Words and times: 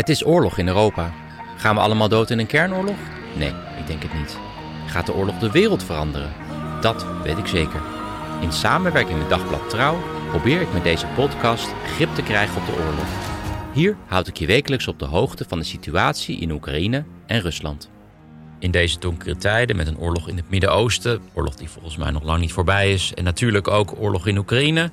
Het 0.00 0.08
is 0.08 0.26
oorlog 0.26 0.58
in 0.58 0.68
Europa. 0.68 1.12
Gaan 1.56 1.74
we 1.74 1.80
allemaal 1.80 2.08
dood 2.08 2.30
in 2.30 2.38
een 2.38 2.46
kernoorlog? 2.46 2.96
Nee, 3.36 3.48
ik 3.78 3.86
denk 3.86 4.02
het 4.02 4.14
niet. 4.14 4.38
Gaat 4.86 5.06
de 5.06 5.14
oorlog 5.14 5.38
de 5.38 5.50
wereld 5.50 5.84
veranderen? 5.84 6.32
Dat 6.80 7.06
weet 7.22 7.38
ik 7.38 7.46
zeker. 7.46 7.80
In 8.40 8.52
samenwerking 8.52 9.18
met 9.18 9.28
Dagblad 9.28 9.70
Trouw 9.70 9.98
probeer 10.28 10.60
ik 10.60 10.72
met 10.72 10.82
deze 10.82 11.06
podcast 11.14 11.68
grip 11.86 12.14
te 12.14 12.22
krijgen 12.22 12.60
op 12.60 12.66
de 12.66 12.72
oorlog. 12.72 13.06
Hier 13.72 13.96
houd 14.06 14.26
ik 14.26 14.36
je 14.36 14.46
wekelijks 14.46 14.88
op 14.88 14.98
de 14.98 15.04
hoogte 15.04 15.44
van 15.48 15.58
de 15.58 15.64
situatie 15.64 16.38
in 16.38 16.50
Oekraïne 16.50 17.04
en 17.26 17.40
Rusland. 17.40 17.90
In 18.58 18.70
deze 18.70 18.98
donkere 18.98 19.36
tijden 19.36 19.76
met 19.76 19.86
een 19.86 19.98
oorlog 19.98 20.28
in 20.28 20.36
het 20.36 20.50
Midden-Oosten, 20.50 21.20
oorlog 21.32 21.54
die 21.54 21.68
volgens 21.68 21.96
mij 21.96 22.10
nog 22.10 22.22
lang 22.22 22.40
niet 22.40 22.52
voorbij 22.52 22.92
is, 22.92 23.12
en 23.14 23.24
natuurlijk 23.24 23.68
ook 23.68 23.94
oorlog 23.98 24.26
in 24.26 24.38
Oekraïne, 24.38 24.90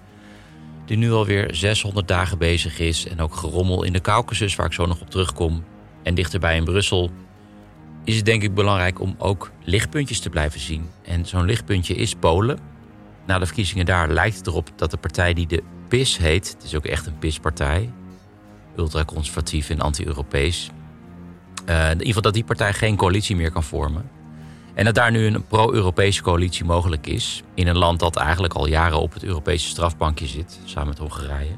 die 0.87 0.97
nu 0.97 1.11
alweer 1.11 1.55
600 1.55 2.07
dagen 2.07 2.38
bezig 2.38 2.80
is, 2.80 3.07
en 3.07 3.19
ook 3.19 3.35
gerommel 3.35 3.83
in 3.83 3.93
de 3.93 4.02
Caucasus, 4.02 4.55
waar 4.55 4.66
ik 4.66 4.73
zo 4.73 4.85
nog 4.85 5.02
op 5.02 5.09
terugkom, 5.09 5.63
en 6.03 6.16
dichterbij 6.16 6.55
in 6.55 6.63
Brussel, 6.63 7.11
is 8.03 8.16
het 8.16 8.25
denk 8.25 8.44
ik 8.44 8.53
belangrijk 8.53 9.02
om 9.02 9.16
ook 9.17 9.52
lichtpuntjes 9.63 10.19
te 10.19 10.29
blijven 10.29 10.59
zien. 10.59 10.89
En 11.03 11.25
zo'n 11.25 11.45
lichtpuntje 11.45 11.95
is 11.95 12.16
Polen. 12.16 12.59
Na 13.25 13.39
de 13.39 13.45
verkiezingen 13.45 13.85
daar 13.85 14.09
lijkt 14.09 14.38
het 14.38 14.47
erop 14.47 14.69
dat 14.75 14.91
de 14.91 14.97
partij 14.97 15.33
die 15.33 15.47
de 15.47 15.63
PIS 15.88 16.17
heet, 16.17 16.53
het 16.53 16.63
is 16.63 16.75
ook 16.75 16.85
echt 16.85 17.05
een 17.05 17.17
PIS-partij, 17.17 17.89
ultraconservatief 18.77 19.69
en 19.69 19.79
anti-Europees, 19.79 20.69
uh, 21.69 21.83
in 21.83 21.91
ieder 21.91 22.07
geval 22.07 22.22
dat 22.22 22.33
die 22.33 22.44
partij 22.44 22.73
geen 22.73 22.95
coalitie 22.95 23.35
meer 23.35 23.51
kan 23.51 23.63
vormen. 23.63 24.16
En 24.78 24.86
dat 24.86 24.95
daar 24.95 25.11
nu 25.11 25.25
een 25.25 25.45
pro-Europese 25.47 26.22
coalitie 26.22 26.66
mogelijk 26.66 27.08
is. 27.08 27.44
In 27.53 27.67
een 27.67 27.78
land 27.78 28.00
dat 28.00 28.16
eigenlijk 28.16 28.53
al 28.53 28.67
jaren 28.67 29.00
op 29.00 29.14
het 29.14 29.23
Europese 29.23 29.67
strafbankje 29.67 30.28
zit, 30.28 30.59
samen 30.66 30.88
met 30.88 30.97
Hongarije. 30.97 31.56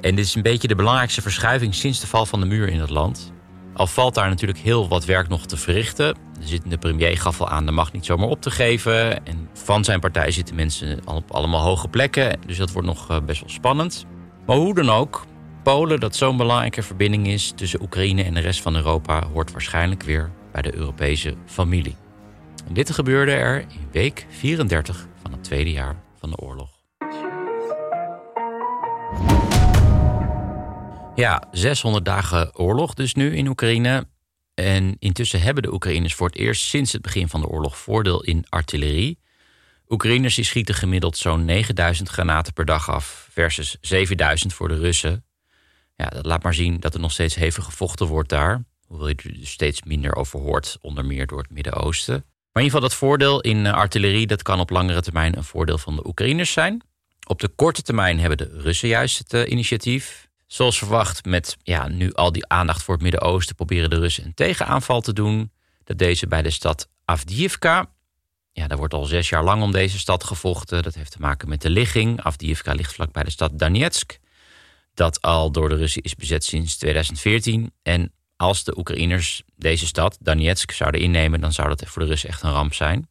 En 0.00 0.14
dit 0.14 0.24
is 0.24 0.34
een 0.34 0.42
beetje 0.42 0.68
de 0.68 0.74
belangrijkste 0.74 1.22
verschuiving 1.22 1.74
sinds 1.74 2.00
de 2.00 2.06
val 2.06 2.26
van 2.26 2.40
de 2.40 2.46
muur 2.46 2.68
in 2.68 2.80
het 2.80 2.90
land. 2.90 3.32
Al 3.74 3.86
valt 3.86 4.14
daar 4.14 4.28
natuurlijk 4.28 4.58
heel 4.58 4.88
wat 4.88 5.04
werk 5.04 5.28
nog 5.28 5.46
te 5.46 5.56
verrichten. 5.56 6.16
De 6.40 6.46
zittende 6.46 6.78
premier 6.78 7.18
gaf 7.18 7.40
al 7.40 7.48
aan 7.48 7.66
de 7.66 7.72
macht 7.72 7.92
niet 7.92 8.04
zomaar 8.04 8.28
op 8.28 8.40
te 8.40 8.50
geven. 8.50 9.26
En 9.26 9.48
van 9.52 9.84
zijn 9.84 10.00
partij 10.00 10.30
zitten 10.30 10.54
mensen 10.54 11.00
op 11.04 11.30
allemaal 11.30 11.62
hoge 11.62 11.88
plekken. 11.88 12.38
Dus 12.46 12.56
dat 12.56 12.72
wordt 12.72 12.88
nog 12.88 13.10
eh, 13.10 13.16
best 13.26 13.40
wel 13.40 13.50
spannend. 13.50 14.06
Maar 14.46 14.56
hoe 14.56 14.74
dan 14.74 14.90
ook, 14.90 15.24
Polen, 15.62 16.00
dat 16.00 16.16
zo'n 16.16 16.36
belangrijke 16.36 16.82
verbinding 16.82 17.26
is 17.26 17.52
tussen 17.56 17.82
Oekraïne 17.82 18.22
en 18.22 18.34
de 18.34 18.40
rest 18.40 18.62
van 18.62 18.76
Europa, 18.76 19.26
hoort 19.32 19.52
waarschijnlijk 19.52 20.02
weer 20.02 20.30
bij 20.52 20.62
de 20.62 20.74
Europese 20.76 21.34
familie. 21.46 22.02
Dit 22.70 22.90
gebeurde 22.90 23.32
er 23.32 23.60
in 23.60 23.88
week 23.92 24.26
34 24.28 25.06
van 25.22 25.32
het 25.32 25.44
tweede 25.44 25.72
jaar 25.72 25.96
van 26.18 26.30
de 26.30 26.36
oorlog. 26.36 26.70
Ja, 31.14 31.48
600 31.50 32.04
dagen 32.04 32.58
oorlog 32.58 32.94
dus 32.94 33.14
nu 33.14 33.36
in 33.36 33.46
Oekraïne. 33.46 34.06
En 34.54 34.96
intussen 34.98 35.40
hebben 35.40 35.62
de 35.62 35.72
Oekraïners 35.72 36.14
voor 36.14 36.26
het 36.26 36.36
eerst 36.36 36.62
sinds 36.62 36.92
het 36.92 37.02
begin 37.02 37.28
van 37.28 37.40
de 37.40 37.48
oorlog 37.48 37.78
voordeel 37.78 38.22
in 38.22 38.46
artillerie. 38.48 39.18
Oekraïners 39.88 40.46
schieten 40.46 40.74
gemiddeld 40.74 41.16
zo'n 41.16 41.44
9000 41.44 42.08
granaten 42.08 42.52
per 42.52 42.64
dag 42.64 42.90
af, 42.90 43.28
versus 43.30 43.76
7000 43.80 44.52
voor 44.52 44.68
de 44.68 44.78
Russen. 44.78 45.24
Ja, 45.96 46.06
dat 46.06 46.26
laat 46.26 46.42
maar 46.42 46.54
zien 46.54 46.80
dat 46.80 46.94
er 46.94 47.00
nog 47.00 47.12
steeds 47.12 47.34
hevig 47.34 47.64
gevochten 47.64 48.06
wordt 48.06 48.28
daar. 48.28 48.64
Hoewel 48.86 49.08
je 49.08 49.14
er 49.14 49.46
steeds 49.46 49.82
minder 49.82 50.14
over 50.14 50.40
hoort, 50.40 50.78
onder 50.80 51.04
meer 51.04 51.26
door 51.26 51.38
het 51.38 51.50
Midden-Oosten. 51.50 52.24
Maar 52.54 52.62
in 52.62 52.68
ieder 52.68 52.82
geval 52.82 52.98
dat 52.98 53.08
voordeel 53.08 53.40
in 53.40 53.66
artillerie, 53.66 54.26
dat 54.26 54.42
kan 54.42 54.60
op 54.60 54.70
langere 54.70 55.02
termijn 55.02 55.36
een 55.36 55.44
voordeel 55.44 55.78
van 55.78 55.96
de 55.96 56.06
Oekraïners 56.06 56.52
zijn. 56.52 56.82
Op 57.26 57.40
de 57.40 57.48
korte 57.48 57.82
termijn 57.82 58.18
hebben 58.18 58.38
de 58.38 58.60
Russen 58.60 58.88
juist 58.88 59.18
het 59.18 59.48
initiatief. 59.48 60.28
Zoals 60.46 60.78
verwacht, 60.78 61.24
met 61.24 61.56
ja, 61.62 61.88
nu 61.88 62.12
al 62.12 62.32
die 62.32 62.48
aandacht 62.48 62.82
voor 62.82 62.94
het 62.94 63.02
Midden-Oosten, 63.02 63.54
proberen 63.54 63.90
de 63.90 63.98
Russen 63.98 64.24
een 64.24 64.34
tegenaanval 64.34 65.00
te 65.00 65.12
doen. 65.12 65.52
Dat 65.84 65.98
deze 65.98 66.26
bij 66.26 66.42
de 66.42 66.50
stad 66.50 66.88
Avdiivka. 67.04 67.90
Ja, 68.52 68.66
daar 68.66 68.78
wordt 68.78 68.94
al 68.94 69.04
zes 69.04 69.28
jaar 69.28 69.44
lang 69.44 69.62
om 69.62 69.72
deze 69.72 69.98
stad 69.98 70.24
gevochten. 70.24 70.82
Dat 70.82 70.94
heeft 70.94 71.10
te 71.10 71.20
maken 71.20 71.48
met 71.48 71.62
de 71.62 71.70
ligging. 71.70 72.22
Avdiivka 72.22 72.72
ligt 72.72 72.94
vlak 72.94 73.12
bij 73.12 73.22
de 73.22 73.30
stad 73.30 73.58
Donetsk. 73.58 74.18
Dat 74.94 75.22
al 75.22 75.52
door 75.52 75.68
de 75.68 75.76
Russen 75.76 76.02
is 76.02 76.14
bezet 76.14 76.44
sinds 76.44 76.76
2014. 76.76 77.72
En 77.82 78.12
als 78.44 78.64
de 78.64 78.78
Oekraïners 78.78 79.42
deze 79.56 79.86
stad, 79.86 80.18
Donetsk, 80.20 80.70
zouden 80.70 81.00
innemen, 81.00 81.40
dan 81.40 81.52
zou 81.52 81.68
dat 81.68 81.82
voor 81.86 82.02
de 82.02 82.08
Russen 82.08 82.28
echt 82.28 82.42
een 82.42 82.50
ramp 82.50 82.74
zijn. 82.74 83.08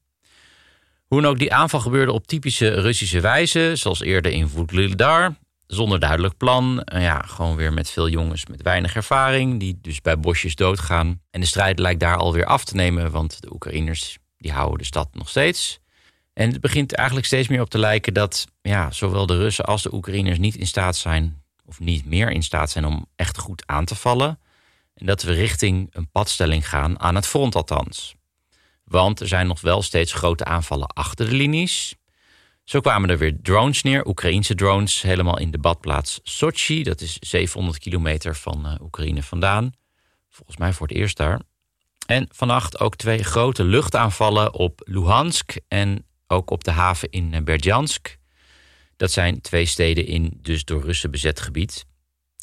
Hoe 1.08 1.22
dan 1.22 1.32
ook, 1.32 1.40
die 1.40 1.54
aanval 1.54 1.80
gebeurde 1.80 2.12
op 2.12 2.28
typische 2.28 2.82
Russische 2.82 3.20
wijze, 3.20 3.72
zoals 3.76 4.02
eerder 4.02 4.32
in 4.32 4.50
Vudlidar 4.50 5.36
zonder 5.68 6.00
duidelijk 6.00 6.38
plan. 6.38 6.82
Ja, 6.86 7.22
gewoon 7.22 7.56
weer 7.56 7.74
met 7.74 7.90
veel 7.90 8.10
jongens 8.10 8.46
met 8.46 8.62
weinig 8.62 8.96
ervaring, 8.96 9.60
die 9.60 9.80
dus 9.82 10.02
bij 10.02 10.20
bosjes 10.20 10.56
doodgaan. 10.56 11.22
En 11.32 11.40
de 11.40 11.46
strijd 11.48 11.80
lijkt 11.80 12.00
daar 12.00 12.18
alweer 12.18 12.46
af 12.46 12.66
te 12.66 12.76
nemen, 12.76 13.12
want 13.12 13.42
de 13.42 13.54
Oekraïners 13.54 14.18
die 14.38 14.52
houden 14.52 14.78
de 14.78 14.86
stad 14.86 15.10
nog 15.12 15.30
steeds. 15.30 15.80
En 16.34 16.52
het 16.52 16.62
begint 16.62 16.94
eigenlijk 16.94 17.28
steeds 17.28 17.48
meer 17.48 17.62
op 17.62 17.70
te 17.70 17.78
lijken 17.78 18.14
dat 18.14 18.48
ja, 18.62 18.92
zowel 18.92 19.26
de 19.26 19.38
Russen 19.38 19.66
als 19.66 19.82
de 19.84 19.94
Oekraïners 19.94 20.38
niet 20.38 20.56
in 20.56 20.68
staat 20.68 20.96
zijn, 20.96 21.44
of 21.66 21.80
niet 21.80 22.06
meer 22.06 22.32
in 22.32 22.44
staat 22.44 22.70
zijn 22.70 22.86
om 22.86 23.06
echt 23.16 23.38
goed 23.38 23.64
aan 23.66 23.86
te 23.86 23.96
vallen. 23.96 24.40
En 24.94 25.06
dat 25.06 25.22
we 25.22 25.34
richting 25.34 25.88
een 25.92 26.10
padstelling 26.10 26.70
gaan, 26.70 27.00
aan 27.00 27.16
het 27.16 27.28
front 27.28 27.56
althans. 27.56 28.16
Want 28.84 29.20
er 29.20 29.28
zijn 29.28 29.48
nog 29.48 29.62
wel 29.62 29.82
steeds 29.82 30.14
grote 30.14 30.46
aanvallen 30.46 30.88
achter 30.88 31.30
de 31.30 31.36
linies. 31.36 31.96
Zo 32.64 32.80
kwamen 32.80 33.10
er 33.10 33.18
weer 33.18 33.38
drones 33.42 33.82
neer, 33.82 34.08
Oekraïense 34.08 34.56
drones, 34.56 35.02
helemaal 35.02 35.40
in 35.40 35.52
de 35.52 35.58
badplaats 35.58 36.20
Sochi. 36.24 36.84
Dat 36.84 37.02
is 37.02 37.18
700 37.20 37.78
kilometer 37.78 38.36
van 38.36 38.66
uh, 38.66 38.76
Oekraïne 38.82 39.24
vandaan. 39.24 39.72
Volgens 40.30 40.58
mij 40.58 40.74
voor 40.74 40.88
het 40.88 40.98
eerst 40.98 41.18
daar. 41.18 41.42
En 42.06 42.28
vannacht 42.32 42.80
ook 42.80 42.96
twee 42.96 43.24
grote 43.24 43.64
luchtaanvallen 43.64 44.54
op 44.54 44.82
Luhansk 44.84 45.56
en 45.68 46.06
ook 46.28 46.50
op 46.50 46.64
de 46.64 46.72
haven 46.72 47.10
in 47.10 47.34
uh, 47.34 47.42
Berdjansk. 47.42 48.18
Dat 48.98 49.12
zijn 49.12 49.42
twee 49.42 49.66
steden 49.66 50.06
in 50.06 50.40
dus 50.42 50.66
door 50.66 50.84
Russen 50.84 51.12
bezet 51.12 51.40
gebied. 51.40 51.86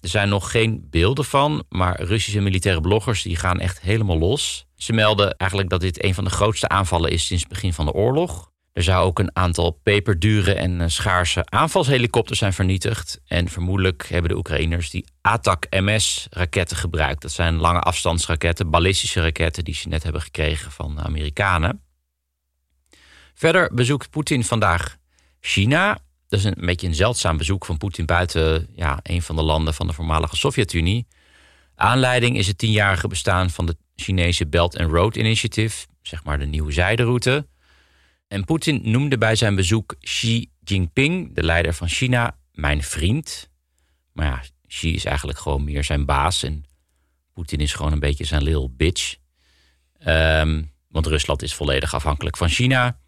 Er 0.00 0.08
zijn 0.08 0.28
nog 0.28 0.50
geen 0.50 0.86
beelden 0.90 1.24
van, 1.24 1.64
maar 1.68 2.02
Russische 2.02 2.40
militaire 2.40 2.80
bloggers 2.80 3.22
die 3.22 3.36
gaan 3.36 3.60
echt 3.60 3.80
helemaal 3.80 4.18
los. 4.18 4.66
Ze 4.76 4.92
melden 4.92 5.36
eigenlijk 5.36 5.70
dat 5.70 5.80
dit 5.80 6.04
een 6.04 6.14
van 6.14 6.24
de 6.24 6.30
grootste 6.30 6.68
aanvallen 6.68 7.10
is 7.10 7.26
sinds 7.26 7.42
het 7.42 7.52
begin 7.52 7.72
van 7.72 7.84
de 7.84 7.92
oorlog. 7.92 8.50
Er 8.72 8.82
zou 8.82 9.04
ook 9.04 9.18
een 9.18 9.36
aantal 9.36 9.70
peperdure 9.70 10.54
en 10.54 10.80
eh, 10.80 10.88
schaarse 10.88 11.44
aanvalshelikopters 11.44 12.38
zijn 12.38 12.52
vernietigd. 12.52 13.20
En 13.26 13.48
vermoedelijk 13.48 14.08
hebben 14.08 14.30
de 14.30 14.36
Oekraïners 14.36 14.90
die 14.90 15.04
ATAC-MS-raketten 15.20 16.76
gebruikt. 16.76 17.22
Dat 17.22 17.32
zijn 17.32 17.54
lange 17.54 17.80
afstandsraketten, 17.80 18.70
ballistische 18.70 19.20
raketten 19.20 19.64
die 19.64 19.74
ze 19.74 19.88
net 19.88 20.02
hebben 20.02 20.22
gekregen 20.22 20.70
van 20.70 20.94
de 20.96 21.02
Amerikanen. 21.02 21.82
Verder 23.34 23.74
bezoekt 23.74 24.10
Poetin 24.10 24.44
vandaag 24.44 24.96
China. 25.40 25.98
Is 26.30 26.44
een 26.44 26.54
beetje 26.56 26.86
een 26.86 26.94
zeldzaam 26.94 27.36
bezoek 27.36 27.64
van 27.64 27.76
Poetin 27.76 28.06
buiten 28.06 28.68
ja, 28.74 28.98
een 29.02 29.22
van 29.22 29.36
de 29.36 29.42
landen 29.42 29.74
van 29.74 29.86
de 29.86 29.92
voormalige 29.92 30.36
Sovjet-Unie. 30.36 31.06
Aanleiding 31.74 32.36
is 32.36 32.46
het 32.46 32.58
tienjarige 32.58 33.08
bestaan 33.08 33.50
van 33.50 33.66
de 33.66 33.76
Chinese 33.96 34.46
Belt 34.46 34.78
and 34.78 34.90
Road 34.90 35.16
Initiative, 35.16 35.86
zeg 36.02 36.24
maar 36.24 36.38
de 36.38 36.46
nieuwe 36.46 36.72
zijderoute. 36.72 37.46
En 38.28 38.44
Poetin 38.44 38.80
noemde 38.82 39.18
bij 39.18 39.34
zijn 39.36 39.54
bezoek 39.54 39.96
Xi 40.00 40.50
Jinping, 40.64 41.34
de 41.34 41.42
leider 41.42 41.74
van 41.74 41.88
China, 41.88 42.36
mijn 42.52 42.82
vriend. 42.82 43.50
Maar 44.12 44.26
ja, 44.26 44.42
Xi 44.66 44.94
is 44.94 45.04
eigenlijk 45.04 45.38
gewoon 45.38 45.64
meer 45.64 45.84
zijn 45.84 46.04
baas 46.04 46.42
en 46.42 46.64
Poetin 47.32 47.60
is 47.60 47.74
gewoon 47.74 47.92
een 47.92 48.00
beetje 48.00 48.24
zijn 48.24 48.42
little 48.42 48.68
bitch. 48.70 49.16
Ehm, 49.98 50.62
want 50.88 51.06
Rusland 51.06 51.42
is 51.42 51.54
volledig 51.54 51.94
afhankelijk 51.94 52.36
van 52.36 52.48
China. 52.48 53.00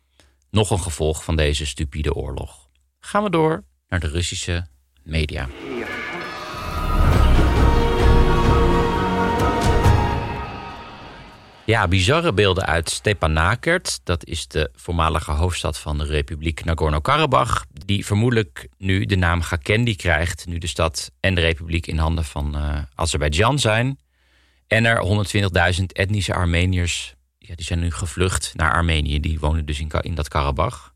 Nog 0.50 0.70
een 0.70 0.80
gevolg 0.80 1.24
van 1.24 1.36
deze 1.36 1.66
stupide 1.66 2.14
oorlog. 2.14 2.61
Gaan 3.04 3.22
we 3.22 3.30
door 3.30 3.64
naar 3.88 4.00
de 4.00 4.08
Russische 4.08 4.66
media. 5.02 5.48
Ja, 11.64 11.88
bizarre 11.88 12.32
beelden 12.32 12.66
uit 12.66 12.90
Stepanakert. 12.90 14.00
Dat 14.04 14.24
is 14.24 14.46
de 14.48 14.70
voormalige 14.74 15.32
hoofdstad 15.32 15.78
van 15.78 15.98
de 15.98 16.04
Republiek 16.04 16.64
Nagorno-Karabakh. 16.64 17.64
Die 17.84 18.06
vermoedelijk 18.06 18.68
nu 18.78 19.04
de 19.04 19.16
naam 19.16 19.42
Gakendi 19.42 19.96
krijgt. 19.96 20.46
Nu 20.46 20.58
de 20.58 20.66
stad 20.66 21.10
en 21.20 21.34
de 21.34 21.40
republiek 21.40 21.86
in 21.86 21.98
handen 21.98 22.24
van 22.24 22.56
uh, 22.56 22.78
Azerbeidzjan 22.94 23.58
zijn. 23.58 23.98
En 24.66 24.84
er 24.84 25.24
120.000 25.78 25.84
etnische 25.86 26.34
Armeniërs. 26.34 27.14
Ja, 27.38 27.54
die 27.54 27.64
zijn 27.64 27.78
nu 27.78 27.90
gevlucht 27.90 28.52
naar 28.54 28.72
Armenië. 28.72 29.20
Die 29.20 29.38
wonen 29.38 29.66
dus 29.66 29.80
in, 29.80 29.90
in 30.00 30.14
dat 30.14 30.28
Karabach. 30.28 30.91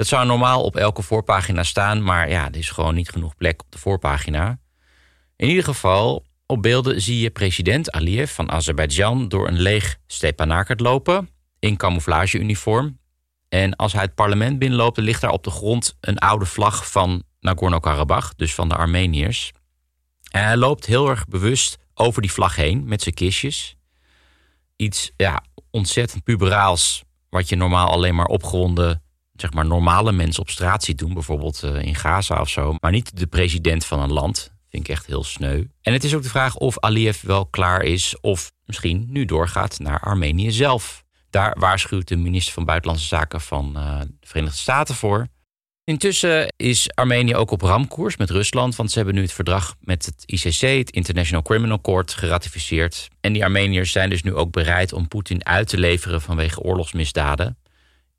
Dat 0.00 0.08
zou 0.08 0.26
normaal 0.26 0.62
op 0.62 0.76
elke 0.76 1.02
voorpagina 1.02 1.62
staan. 1.62 2.02
Maar 2.02 2.30
ja, 2.30 2.48
er 2.48 2.56
is 2.56 2.70
gewoon 2.70 2.94
niet 2.94 3.10
genoeg 3.10 3.36
plek 3.36 3.62
op 3.62 3.72
de 3.72 3.78
voorpagina. 3.78 4.58
In 5.36 5.48
ieder 5.48 5.64
geval, 5.64 6.24
op 6.46 6.62
beelden 6.62 7.00
zie 7.00 7.20
je 7.20 7.30
president 7.30 7.90
Aliyev 7.90 8.30
van 8.30 8.50
Azerbeidzjan 8.50 9.28
door 9.28 9.48
een 9.48 9.60
leeg 9.60 9.98
Stepanakert 10.06 10.80
lopen 10.80 11.28
in 11.58 11.76
camouflageuniform. 11.76 12.98
En 13.48 13.76
als 13.76 13.92
hij 13.92 14.02
het 14.02 14.14
parlement 14.14 14.58
binnenloopt, 14.58 14.98
ligt 14.98 15.20
daar 15.20 15.30
op 15.30 15.44
de 15.44 15.50
grond 15.50 15.96
een 16.00 16.18
oude 16.18 16.46
vlag 16.46 16.90
van 16.90 17.22
Nagorno-Karabakh, 17.40 18.30
dus 18.36 18.54
van 18.54 18.68
de 18.68 18.76
Armeniërs. 18.76 19.52
En 20.30 20.44
hij 20.44 20.56
loopt 20.56 20.86
heel 20.86 21.08
erg 21.08 21.26
bewust 21.26 21.78
over 21.94 22.22
die 22.22 22.32
vlag 22.32 22.56
heen 22.56 22.84
met 22.84 23.02
zijn 23.02 23.14
kistjes. 23.14 23.76
Iets 24.76 25.10
ja, 25.16 25.42
ontzettend 25.70 26.24
puberaals, 26.24 27.02
wat 27.28 27.48
je 27.48 27.56
normaal 27.56 27.88
alleen 27.88 28.14
maar 28.14 28.26
opgewonden, 28.26 29.02
zeg 29.40 29.52
maar 29.52 29.66
normale 29.66 30.12
mensen 30.12 30.42
op 30.42 30.50
straat 30.50 30.84
ziet 30.84 30.98
doen, 30.98 31.14
bijvoorbeeld 31.14 31.62
eh, 31.62 31.82
in 31.82 31.94
Gaza 31.94 32.40
of 32.40 32.48
zo. 32.48 32.74
Maar 32.80 32.90
niet 32.90 33.18
de 33.18 33.26
president 33.26 33.86
van 33.86 34.00
een 34.00 34.12
land. 34.12 34.52
Vind 34.70 34.84
ik 34.84 34.90
echt 34.90 35.06
heel 35.06 35.24
sneu. 35.24 35.64
En 35.82 35.92
het 35.92 36.04
is 36.04 36.14
ook 36.14 36.22
de 36.22 36.28
vraag 36.28 36.56
of 36.56 36.78
Aliyev 36.78 37.22
wel 37.22 37.46
klaar 37.46 37.82
is 37.82 38.20
of 38.20 38.52
misschien 38.64 39.06
nu 39.08 39.24
doorgaat 39.24 39.78
naar 39.78 40.00
Armenië 40.00 40.50
zelf. 40.50 41.04
Daar 41.30 41.56
waarschuwt 41.58 42.08
de 42.08 42.16
minister 42.16 42.52
van 42.52 42.64
Buitenlandse 42.64 43.06
Zaken 43.06 43.40
van 43.40 43.72
uh, 43.76 44.00
de 44.00 44.26
Verenigde 44.26 44.58
Staten 44.58 44.94
voor. 44.94 45.26
Intussen 45.84 46.52
is 46.56 46.90
Armenië 46.94 47.34
ook 47.34 47.50
op 47.50 47.60
ramkoers 47.60 48.16
met 48.16 48.30
Rusland, 48.30 48.76
want 48.76 48.90
ze 48.90 48.96
hebben 48.96 49.14
nu 49.14 49.22
het 49.22 49.32
verdrag 49.32 49.74
met 49.80 50.06
het 50.06 50.22
ICC, 50.26 50.60
het 50.60 50.90
International 50.90 51.42
Criminal 51.42 51.80
Court, 51.80 52.14
geratificeerd. 52.14 53.08
En 53.20 53.32
die 53.32 53.44
Armeniërs 53.44 53.92
zijn 53.92 54.10
dus 54.10 54.22
nu 54.22 54.34
ook 54.34 54.50
bereid 54.52 54.92
om 54.92 55.08
Poetin 55.08 55.46
uit 55.46 55.68
te 55.68 55.78
leveren 55.78 56.20
vanwege 56.20 56.60
oorlogsmisdaden 56.60 57.58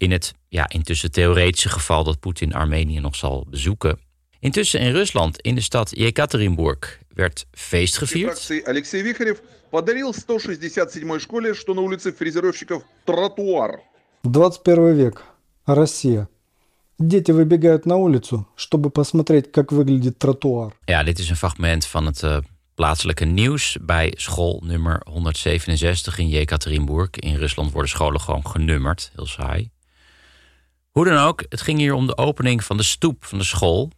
In 0.01 0.11
het 0.11 0.35
ja, 0.49 0.69
intussen 0.69 1.11
theoretische 1.11 1.69
geval 1.69 2.05
dat 2.05 2.21
Poetin 2.21 2.55
Armenië 2.55 3.01
nog 3.01 3.17
zal 3.17 3.47
bezoeken. 3.51 3.99
Intussen 4.41 4.81
in 4.81 4.93
Rusland, 4.93 5.41
in 5.41 5.55
de 5.55 5.61
stad 5.61 5.91
Yekaterinburg, 5.97 6.99
werd 7.15 7.47
feest 7.53 7.99
gevierd. 7.99 8.63
Alexei 8.65 9.03
Vicharev 9.03 9.39
подарил 9.71 10.11
167-й 10.11 11.21
школе, 11.21 11.55
что 11.55 11.75
на 11.75 11.81
улице 11.81 12.13
фрезеровщиков, 12.13 12.83
тротуар. 13.05 13.81
21 14.23 14.95
век. 14.95 15.25
Россия. 15.67 16.29
Дети 16.99 17.31
выбегают 17.33 17.87
на 17.87 17.97
улицу, 17.97 18.47
чтобы 18.57 18.91
посмотреть, 18.91 19.53
как 19.53 19.73
выглядит 19.73 20.19
тротуар. 20.19 20.75
Ja, 20.87 21.03
dit 21.03 21.19
is 21.19 21.29
een 21.29 21.37
fragment 21.37 21.87
van 21.87 22.07
het 22.07 22.23
uh, 22.23 22.39
plaatselijke 22.75 23.25
nieuws 23.25 23.77
bij 23.81 24.13
school 24.17 24.63
nummer 24.65 25.01
167 25.05 26.19
in 26.19 26.29
Yekaterinburg. 26.29 27.11
In 27.11 27.37
Rusland 27.37 27.73
worden 27.73 27.91
scholen 27.91 28.21
gewoon 28.21 28.47
genummerd, 28.47 29.11
heel 29.15 29.27
saai. 29.27 29.71
Hoe 30.92 31.06
dan 31.06 31.18
ook, 31.18 31.46
het 31.50 31.62
ging 31.62 31.78
hier 31.78 31.94
om 31.94 32.08
de 32.08 32.18
opening 32.18 32.64
van 32.64 32.78
de 32.78 32.84
stoep 32.84 33.26
van 33.26 33.38
de 33.38 33.44
school 33.44 33.92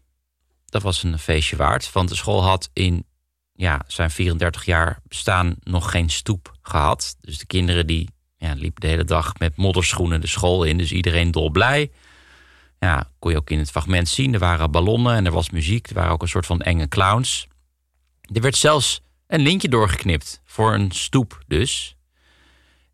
dat 0.73 0.81
was 0.81 1.03
een 1.03 1.19
feestje 1.19 1.55
waard. 1.55 1.91
Want 1.91 2.09
de 2.09 2.15
school 2.15 2.43
had 2.43 2.69
in 2.73 3.05
ja, 3.53 3.81
zijn 3.87 4.11
34 4.11 4.65
jaar 4.65 4.99
bestaan 5.07 5.55
nog 5.63 5.91
geen 5.91 6.09
stoep 6.09 6.53
gehad. 6.61 7.15
Dus 7.21 7.37
de 7.37 7.45
kinderen 7.45 7.87
die 7.87 8.09
ja, 8.37 8.53
liepen 8.53 8.81
de 8.81 8.87
hele 8.87 9.03
dag 9.03 9.33
met 9.39 9.55
modderschoenen 9.55 10.21
de 10.21 10.27
school 10.27 10.63
in. 10.63 10.77
Dus 10.77 10.91
iedereen 10.91 11.31
dolblij. 11.31 11.91
Ja, 12.79 13.09
kon 13.19 13.31
je 13.31 13.37
ook 13.37 13.49
in 13.49 13.59
het 13.59 13.71
fragment 13.71 14.09
zien. 14.09 14.33
Er 14.33 14.39
waren 14.39 14.71
ballonnen 14.71 15.15
en 15.15 15.25
er 15.25 15.31
was 15.31 15.49
muziek. 15.49 15.87
Er 15.87 15.93
waren 15.93 16.11
ook 16.11 16.21
een 16.21 16.27
soort 16.27 16.45
van 16.45 16.61
enge 16.61 16.87
clowns. 16.87 17.47
Er 18.33 18.41
werd 18.41 18.55
zelfs 18.55 19.01
een 19.27 19.41
lintje 19.41 19.69
doorgeknipt. 19.69 20.41
Voor 20.45 20.73
een 20.73 20.91
stoep 20.91 21.43
dus. 21.47 21.95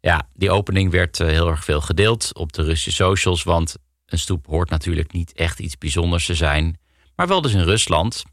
Ja, 0.01 0.27
die 0.33 0.51
opening 0.51 0.91
werd 0.91 1.19
eh, 1.19 1.27
heel 1.27 1.47
erg 1.47 1.63
veel 1.63 1.81
gedeeld 1.81 2.33
op 2.33 2.53
de 2.53 2.63
Russische 2.63 3.03
socials. 3.03 3.43
Want 3.43 3.75
een 4.11 4.19
stoep 4.19 4.45
hoort 4.45 4.69
natuurlijk 4.69 5.11
niet 5.11 5.33
echt 5.33 5.59
iets 5.59 5.77
bijzonders 5.77 6.25
te 6.25 6.35
zijn 6.35 6.77
maar 7.19 7.27
wel 7.27 7.41
dus 7.41 7.53
in 7.53 7.63
Rusland, 7.63 8.23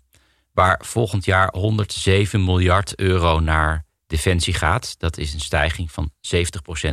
waar 0.52 0.81
volgend 0.84 1.25
jaar 1.25 1.49
107 1.52 2.44
miljard 2.44 2.99
euro 2.99 3.40
naar 3.40 3.84
defensie 4.06 4.55
gaat. 4.55 4.94
Dat 4.99 5.19
is 5.19 5.34
een 5.34 5.40
stijging 5.40 5.90
van 5.90 6.11
70% 6.11 6.11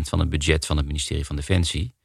van 0.01 0.19
het 0.19 0.29
budget 0.29 0.65
van 0.65 0.77
het 0.77 0.85
ministerie 0.85 1.25
van 1.25 1.35
Defensie. 1.35 1.95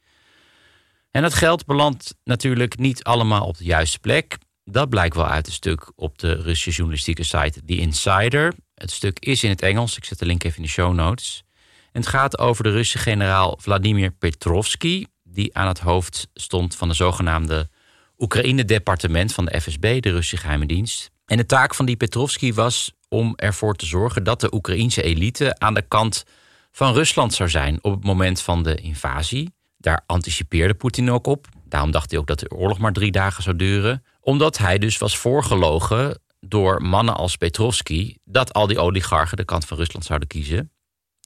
En 1.11 1.21
dat 1.21 1.33
geld 1.33 1.65
belandt 1.65 2.15
natuurlijk 2.23 2.77
niet 2.77 3.03
allemaal 3.03 3.45
op 3.45 3.57
de 3.57 3.63
juiste 3.63 3.99
plek. 3.99 4.37
Dat 4.63 4.89
blijkt 4.89 5.15
wel 5.15 5.27
uit 5.27 5.47
een 5.47 5.53
stuk 5.53 5.91
op 5.95 6.17
de 6.17 6.33
Russische 6.33 6.71
journalistieke 6.71 7.23
site 7.23 7.63
The 7.65 7.77
Insider. 7.77 8.53
Het 8.73 8.91
stuk 8.91 9.19
is 9.19 9.43
in 9.43 9.49
het 9.49 9.61
Engels, 9.61 9.97
ik 9.97 10.05
zet 10.05 10.19
de 10.19 10.25
link 10.25 10.43
even 10.43 10.57
in 10.57 10.63
de 10.63 10.69
show 10.69 10.93
notes. 10.93 11.43
En 11.91 12.01
het 12.01 12.09
gaat 12.09 12.37
over 12.37 12.63
de 12.63 12.71
Russische 12.71 13.09
generaal 13.09 13.57
Vladimir 13.61 14.11
Petrovsky, 14.11 15.05
die 15.31 15.55
aan 15.55 15.67
het 15.67 15.79
hoofd 15.79 16.27
stond 16.33 16.75
van 16.75 16.87
de 16.87 16.93
zogenaamde 16.93 17.69
Oekraïne-departement 18.17 19.33
van 19.33 19.45
de 19.45 19.61
FSB, 19.61 20.01
de 20.01 20.11
Russische 20.11 20.37
geheime 20.37 20.65
dienst. 20.65 21.11
En 21.25 21.37
de 21.37 21.45
taak 21.45 21.75
van 21.75 21.85
die 21.85 21.97
Petrovsky 21.97 22.53
was 22.53 22.91
om 23.09 23.33
ervoor 23.35 23.75
te 23.75 23.85
zorgen 23.85 24.23
dat 24.23 24.41
de 24.41 24.53
Oekraïnse 24.53 25.01
elite 25.01 25.59
aan 25.59 25.73
de 25.73 25.81
kant 25.81 26.25
van 26.71 26.93
Rusland 26.93 27.33
zou 27.33 27.49
zijn 27.49 27.77
op 27.81 27.91
het 27.91 28.03
moment 28.03 28.41
van 28.41 28.63
de 28.63 28.75
invasie. 28.75 29.53
Daar 29.77 30.03
anticipeerde 30.05 30.73
Poetin 30.73 31.11
ook 31.11 31.27
op. 31.27 31.47
Daarom 31.65 31.91
dacht 31.91 32.11
hij 32.11 32.19
ook 32.19 32.27
dat 32.27 32.39
de 32.39 32.51
oorlog 32.51 32.77
maar 32.77 32.93
drie 32.93 33.11
dagen 33.11 33.43
zou 33.43 33.55
duren. 33.55 34.03
Omdat 34.19 34.57
hij 34.57 34.77
dus 34.77 34.97
was 34.97 35.17
voorgelogen 35.17 36.21
door 36.39 36.81
mannen 36.81 37.15
als 37.15 37.35
Petrovsky 37.35 38.15
dat 38.25 38.53
al 38.53 38.67
die 38.67 38.79
oligarchen 38.79 39.37
de 39.37 39.45
kant 39.45 39.65
van 39.65 39.77
Rusland 39.77 40.05
zouden 40.05 40.27
kiezen. 40.27 40.71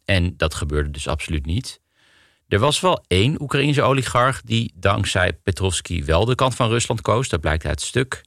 En 0.06 0.38
dat 0.38 0.54
gebeurde 0.54 0.90
dus 0.90 1.08
absoluut 1.08 1.46
niet. 1.46 1.82
Er 2.54 2.60
was 2.60 2.80
wel 2.80 3.04
één 3.08 3.42
Oekraïense 3.42 3.82
oligarch 3.82 4.42
die 4.42 4.74
dankzij 4.76 5.34
Petrovsky 5.34 6.04
wel 6.04 6.26
de 6.26 6.36
kant 6.36 6.56
van 6.56 6.70
Rusland 6.70 7.02
koos. 7.02 7.30
Dat 7.30 7.42
blijkt 7.42 7.66
uit 7.66 7.80
het 7.80 7.88
stuk. 7.90 8.26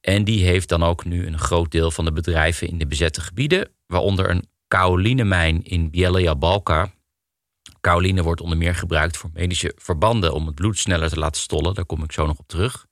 En 0.00 0.24
die 0.24 0.44
heeft 0.44 0.68
dan 0.68 0.82
ook 0.82 1.04
nu 1.04 1.26
een 1.26 1.38
groot 1.38 1.70
deel 1.70 1.90
van 1.90 2.04
de 2.04 2.12
bedrijven 2.12 2.68
in 2.68 2.78
de 2.78 2.86
bezette 2.86 3.20
gebieden, 3.20 3.70
waaronder 3.86 4.30
een 4.30 4.48
kaolinemijn 4.68 5.64
in 5.64 5.90
Bielaya 5.90 6.36
Balka. 6.36 6.92
Kaoline 7.80 8.22
wordt 8.22 8.40
onder 8.40 8.58
meer 8.58 8.74
gebruikt 8.74 9.16
voor 9.16 9.30
medische 9.32 9.72
verbanden 9.76 10.34
om 10.34 10.46
het 10.46 10.54
bloed 10.54 10.78
sneller 10.78 11.08
te 11.08 11.18
laten 11.18 11.40
stollen. 11.40 11.74
Daar 11.74 11.86
kom 11.86 12.02
ik 12.02 12.12
zo 12.12 12.26
nog 12.26 12.38
op 12.38 12.48
terug. 12.48 12.86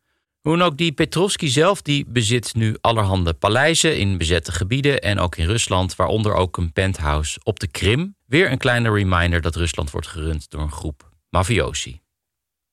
Hoe 0.49 0.63
ook, 0.63 0.77
die 0.77 0.93
Petrovsky 0.93 1.49
zelf 1.49 1.83
die 1.83 2.05
bezit 2.09 2.55
nu 2.55 2.77
allerhande 2.81 3.35
paleizen 3.35 3.99
in 3.99 4.19
bezette 4.19 4.53
gebieden 4.53 5.01
en 5.01 5.19
ook 5.19 5.37
in 5.37 5.47
Rusland, 5.47 5.97
waaronder 5.97 6.35
ook 6.35 6.57
een 6.57 6.73
penthouse 6.73 7.41
op 7.43 7.61
de 7.61 7.67
Krim. 7.67 8.17
Weer 8.27 8.51
een 8.51 8.59
kleine 8.59 8.91
reminder 8.91 9.41
dat 9.41 9.57
Rusland 9.57 9.91
wordt 9.91 10.07
gerund 10.07 10.51
door 10.51 10.61
een 10.61 10.73
groep 10.73 11.11
mafiosi. 11.31 12.01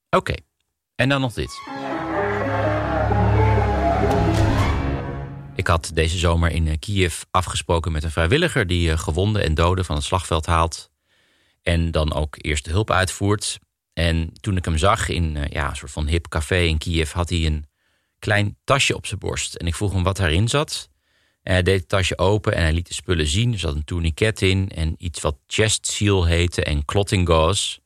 Oké, 0.09 0.33
en 0.95 1.09
dan 1.09 1.21
nog 1.21 1.33
dit. 1.33 1.61
Ik 5.55 5.67
had 5.67 5.91
deze 5.93 6.17
zomer 6.17 6.51
in 6.51 6.67
eh, 6.67 6.77
Kiev 6.79 7.21
afgesproken 7.31 7.91
met 7.91 8.03
een 8.03 8.11
vrijwilliger 8.11 8.67
die 8.67 8.91
eh, 8.91 8.97
gewonden 8.97 9.43
en 9.43 9.53
doden 9.53 9.85
van 9.85 9.95
het 9.95 10.05
slagveld 10.05 10.45
haalt. 10.45 10.91
En 11.61 11.91
dan 11.91 12.13
ook 12.13 12.35
eerste 12.37 12.69
hulp 12.69 12.91
uitvoert. 12.91 13.59
En 13.95 14.33
toen 14.39 14.57
ik 14.57 14.65
hem 14.65 14.77
zag 14.77 15.09
in 15.09 15.37
eh, 15.37 15.49
ja, 15.49 15.69
een 15.69 15.75
soort 15.75 15.91
van 15.91 16.07
hip 16.07 16.27
café 16.27 16.57
in 16.57 16.77
Kiev, 16.77 17.11
had 17.11 17.29
hij 17.29 17.45
een 17.45 17.65
klein 18.19 18.57
tasje 18.63 18.95
op 18.95 19.05
zijn 19.05 19.19
borst. 19.19 19.55
En 19.55 19.67
ik 19.67 19.75
vroeg 19.75 19.93
hem 19.93 20.03
wat 20.03 20.17
daarin 20.17 20.47
zat. 20.47 20.89
En 21.43 21.53
hij 21.53 21.63
deed 21.63 21.79
het 21.79 21.89
tasje 21.89 22.17
open 22.17 22.53
en 22.53 22.61
hij 22.61 22.73
liet 22.73 22.87
de 22.87 22.93
spullen 22.93 23.27
zien. 23.27 23.53
Er 23.53 23.59
zat 23.59 23.75
een 23.75 23.83
tourniquet 23.83 24.41
in 24.41 24.69
en 24.69 24.95
iets 24.97 25.21
wat 25.21 25.37
chest 25.47 25.87
seal 25.87 26.25
heette 26.25 26.63
en 26.63 26.85
clotting 26.85 27.27
gauze. 27.27 27.79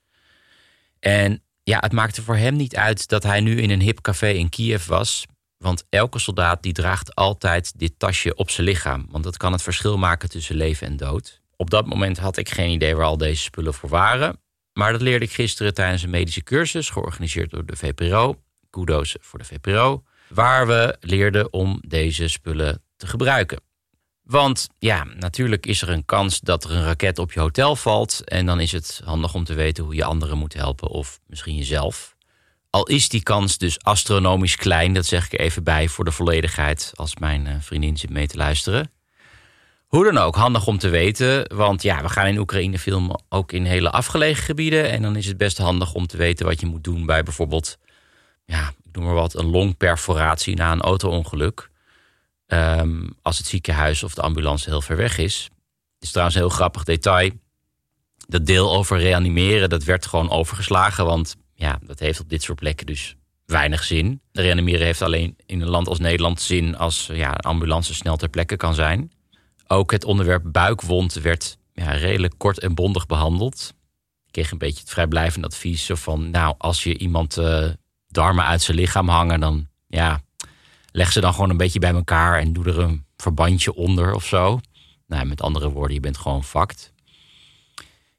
En 0.99 1.43
ja, 1.63 1.79
het 1.79 1.91
maakte 1.91 2.21
voor 2.21 2.35
hem 2.35 2.55
niet 2.55 2.75
uit 2.75 3.07
dat 3.07 3.23
hij 3.23 3.41
nu 3.41 3.61
in 3.61 3.69
een 3.69 3.81
hip 3.81 4.01
café 4.01 4.29
in 4.29 4.49
Kiev 4.49 4.85
was. 4.85 5.25
Want 5.57 5.85
elke 5.89 6.19
soldaat 6.19 6.63
die 6.63 6.73
draagt 6.73 7.15
altijd 7.15 7.79
dit 7.79 7.93
tasje 7.97 8.35
op 8.35 8.49
zijn 8.49 8.67
lichaam. 8.67 9.05
Want 9.09 9.23
dat 9.23 9.37
kan 9.37 9.51
het 9.51 9.61
verschil 9.61 9.97
maken 9.97 10.29
tussen 10.29 10.55
leven 10.55 10.87
en 10.87 10.97
dood. 10.97 11.41
Op 11.55 11.69
dat 11.69 11.85
moment 11.85 12.17
had 12.17 12.37
ik 12.37 12.49
geen 12.49 12.71
idee 12.71 12.95
waar 12.95 13.05
al 13.05 13.17
deze 13.17 13.41
spullen 13.41 13.73
voor 13.73 13.89
waren. 13.89 14.39
Maar 14.73 14.91
dat 14.91 15.01
leerde 15.01 15.25
ik 15.25 15.31
gisteren 15.31 15.73
tijdens 15.73 16.03
een 16.03 16.09
medische 16.09 16.43
cursus, 16.43 16.89
georganiseerd 16.89 17.49
door 17.49 17.65
de 17.65 17.75
VPRO. 17.75 18.41
Kudos 18.69 19.15
voor 19.19 19.39
de 19.39 19.45
VPRO. 19.45 20.03
Waar 20.27 20.67
we 20.67 20.97
leerden 20.99 21.53
om 21.53 21.81
deze 21.87 22.27
spullen 22.27 22.81
te 22.97 23.07
gebruiken. 23.07 23.61
Want 24.23 24.67
ja, 24.79 25.03
natuurlijk 25.03 25.65
is 25.65 25.81
er 25.81 25.89
een 25.89 26.05
kans 26.05 26.39
dat 26.39 26.63
er 26.63 26.71
een 26.71 26.83
raket 26.83 27.19
op 27.19 27.31
je 27.31 27.39
hotel 27.39 27.75
valt. 27.75 28.23
En 28.23 28.45
dan 28.45 28.59
is 28.59 28.71
het 28.71 29.01
handig 29.03 29.33
om 29.33 29.43
te 29.43 29.53
weten 29.53 29.83
hoe 29.83 29.95
je 29.95 30.03
anderen 30.03 30.37
moet 30.37 30.53
helpen 30.53 30.87
of 30.87 31.19
misschien 31.25 31.55
jezelf. 31.55 32.15
Al 32.69 32.87
is 32.87 33.09
die 33.09 33.23
kans 33.23 33.57
dus 33.57 33.79
astronomisch 33.83 34.55
klein, 34.55 34.93
dat 34.93 35.05
zeg 35.05 35.25
ik 35.25 35.33
er 35.33 35.39
even 35.39 35.63
bij 35.63 35.87
voor 35.87 36.05
de 36.05 36.11
volledigheid 36.11 36.91
als 36.95 37.15
mijn 37.15 37.47
eh, 37.47 37.55
vriendin 37.59 37.97
zit 37.97 38.09
mee 38.09 38.27
te 38.27 38.37
luisteren. 38.37 38.91
Hoe 39.89 40.03
dan 40.03 40.17
ook, 40.17 40.35
handig 40.35 40.67
om 40.67 40.77
te 40.77 40.89
weten. 40.89 41.55
Want 41.55 41.81
ja, 41.81 42.01
we 42.01 42.09
gaan 42.09 42.27
in 42.27 42.37
Oekraïne 42.37 42.79
filmen 42.79 43.21
ook 43.29 43.51
in 43.51 43.65
hele 43.65 43.91
afgelegen 43.91 44.43
gebieden. 44.43 44.89
En 44.89 45.01
dan 45.01 45.15
is 45.15 45.25
het 45.25 45.37
best 45.37 45.57
handig 45.57 45.93
om 45.93 46.07
te 46.07 46.17
weten 46.17 46.45
wat 46.45 46.59
je 46.59 46.65
moet 46.65 46.83
doen 46.83 47.05
bij 47.05 47.23
bijvoorbeeld, 47.23 47.77
ja, 48.45 48.67
ik 48.67 48.95
noem 48.95 49.05
maar 49.05 49.13
wat, 49.13 49.33
een 49.33 49.49
longperforatie 49.49 50.55
na 50.55 50.71
een 50.71 50.81
auto-ongeluk. 50.81 51.69
Ehm, 52.45 53.07
als 53.21 53.37
het 53.37 53.47
ziekenhuis 53.47 54.03
of 54.03 54.13
de 54.13 54.21
ambulance 54.21 54.69
heel 54.69 54.81
ver 54.81 54.97
weg 54.97 55.17
is. 55.17 55.43
Het 55.93 56.03
is 56.03 56.09
trouwens 56.09 56.37
een 56.37 56.43
heel 56.43 56.55
grappig 56.55 56.83
detail. 56.83 57.31
Dat 58.27 58.45
deel 58.45 58.73
over 58.73 58.99
reanimeren, 58.99 59.69
dat 59.69 59.83
werd 59.83 60.05
gewoon 60.05 60.29
overgeslagen. 60.29 61.05
Want 61.05 61.35
ja, 61.53 61.79
dat 61.83 61.99
heeft 61.99 62.19
op 62.19 62.29
dit 62.29 62.43
soort 62.43 62.59
plekken 62.59 62.85
dus 62.85 63.15
weinig 63.45 63.83
zin. 63.83 64.21
Reanimeren 64.31 64.85
heeft 64.85 65.01
alleen 65.01 65.37
in 65.45 65.61
een 65.61 65.69
land 65.69 65.87
als 65.87 65.99
Nederland 65.99 66.41
zin 66.41 66.77
als 66.77 67.09
ja, 67.13 67.29
een 67.29 67.39
ambulance 67.39 67.93
snel 67.93 68.17
ter 68.17 68.29
plekke 68.29 68.55
kan 68.55 68.73
zijn. 68.73 69.11
Ook 69.71 69.91
het 69.91 70.05
onderwerp 70.05 70.43
buikwond 70.45 71.13
werd 71.13 71.57
ja, 71.73 71.91
redelijk 71.91 72.33
kort 72.37 72.59
en 72.59 72.73
bondig 72.73 73.05
behandeld. 73.05 73.73
Ik 74.25 74.31
kreeg 74.31 74.51
een 74.51 74.57
beetje 74.57 74.79
het 74.79 74.89
vrijblijvend 74.89 75.45
advies 75.45 75.89
van... 75.93 76.29
nou, 76.29 76.55
als 76.57 76.83
je 76.83 76.97
iemand 76.97 77.37
uh, 77.37 77.69
darmen 78.07 78.45
uit 78.45 78.61
zijn 78.61 78.77
lichaam 78.77 79.09
hangen... 79.09 79.39
dan 79.39 79.67
ja, 79.87 80.21
leg 80.91 81.11
ze 81.11 81.21
dan 81.21 81.33
gewoon 81.33 81.49
een 81.49 81.57
beetje 81.57 81.79
bij 81.79 81.93
elkaar... 81.93 82.39
en 82.39 82.53
doe 82.53 82.65
er 82.65 82.79
een 82.79 83.05
verbandje 83.17 83.73
onder 83.75 84.13
of 84.13 84.25
zo. 84.25 84.59
Nou, 85.07 85.25
met 85.25 85.41
andere 85.41 85.69
woorden, 85.69 85.93
je 85.93 85.99
bent 85.99 86.17
gewoon 86.17 86.43
fakt. 86.43 86.93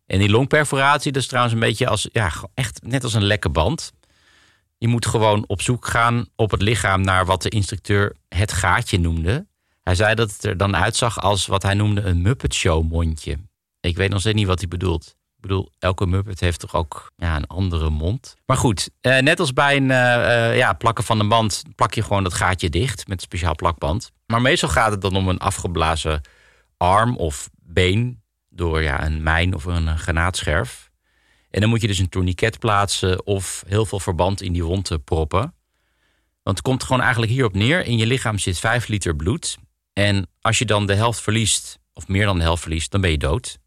En 0.07 0.19
die 0.19 0.31
longperforatie, 0.31 1.13
dat 1.13 1.23
is 1.23 1.29
trouwens 1.29 1.55
een 1.55 1.61
beetje 1.61 1.89
als... 1.89 2.09
ja, 2.13 2.33
echt 2.55 2.83
net 2.83 3.05
als 3.05 3.15
een 3.15 3.25
lekke 3.25 3.49
band... 3.49 3.93
Je 4.79 4.89
moet 4.89 5.07
gewoon 5.07 5.45
op 5.47 5.63
zoek 5.63 5.87
gaan 5.87 6.27
op 6.37 6.51
het 6.51 6.63
lichaam 6.63 7.01
naar 7.01 7.27
wat 7.27 7.43
de 7.43 7.49
instructeur 7.49 8.17
het 8.29 8.53
gaatje 8.53 8.99
noemde. 8.99 9.47
Hij 9.83 9.95
zei 9.95 10.15
dat 10.15 10.31
het 10.31 10.45
er 10.45 10.57
dan 10.57 10.77
uitzag 10.77 11.21
als 11.21 11.47
wat 11.47 11.63
hij 11.63 11.75
noemde 11.75 12.01
een 12.01 12.23
Muppet 12.23 12.55
Show 12.55 12.91
mondje. 12.91 13.39
Ik 13.81 13.97
weet 13.97 14.11
nog 14.11 14.21
steeds 14.21 14.37
niet 14.37 14.47
wat 14.47 14.59
hij 14.59 14.69
bedoelt. 14.69 15.07
Ik 15.07 15.49
bedoel, 15.49 15.73
elke 15.79 16.07
Muppet 16.07 16.41
heeft 16.41 16.61
toch 16.61 16.75
ook 16.75 17.13
ja, 17.17 17.37
een 17.37 17.47
andere 17.47 17.91
mond. 17.91 18.37
Maar 18.47 18.57
goed, 18.57 18.91
eh, 19.01 19.19
net 19.19 19.41
als 19.41 19.53
bij 19.53 19.77
een 19.77 19.91
uh, 19.91 20.57
ja, 20.57 20.73
plakken 20.73 21.05
van 21.05 21.21
een 21.21 21.29
band, 21.29 21.63
plak 21.75 21.95
je 21.95 22.03
gewoon 22.03 22.23
dat 22.23 22.35
gaatje 22.35 22.71
dicht 22.71 23.09
met 23.09 23.17
een 23.17 23.25
speciaal 23.25 23.55
plakband. 23.55 24.11
Maar 24.27 24.41
meestal 24.41 24.69
gaat 24.69 24.91
het 24.91 25.01
dan 25.01 25.17
om 25.17 25.29
een 25.29 25.39
afgeblazen 25.39 26.21
arm 26.77 27.17
of 27.17 27.51
been 27.57 28.23
door 28.49 28.83
ja, 28.83 29.05
een 29.05 29.23
mijn 29.23 29.55
of 29.55 29.65
een 29.65 29.99
granaatscherf. 29.99 30.91
En 31.51 31.61
dan 31.61 31.71
moet 31.71 31.81
je 31.81 31.87
dus 31.87 31.99
een 31.99 32.09
tourniquet 32.09 32.59
plaatsen 32.59 33.27
of 33.27 33.65
heel 33.67 33.87
veel 33.87 34.01
verband 34.01 34.43
in 34.43 34.53
die 34.53 34.65
wond 34.65 35.05
proppen. 35.05 35.55
Want 36.43 36.57
het 36.57 36.63
komt 36.63 36.85
gewoon 36.85 37.03
eigenlijk 37.03 37.33
hierop 37.33 37.55
neer. 37.55 37.85
In 37.85 37.97
je 37.97 38.07
lichaam 38.07 38.39
zit 38.39 38.59
5 38.59 38.89
liter 38.89 39.17
bloed. 39.17 39.59
En 40.01 40.27
als 40.41 40.59
je 40.59 40.65
dan 40.65 40.87
de 40.87 40.95
helft 40.95 41.21
verliest, 41.21 41.79
of 41.93 42.09
meer 42.09 42.25
dan 42.25 42.37
de 42.37 42.43
helft 42.43 42.63
verliest, 42.63 42.91
dan 42.91 43.01
ben 43.01 43.11
je 43.11 43.19
dood. 43.19 43.59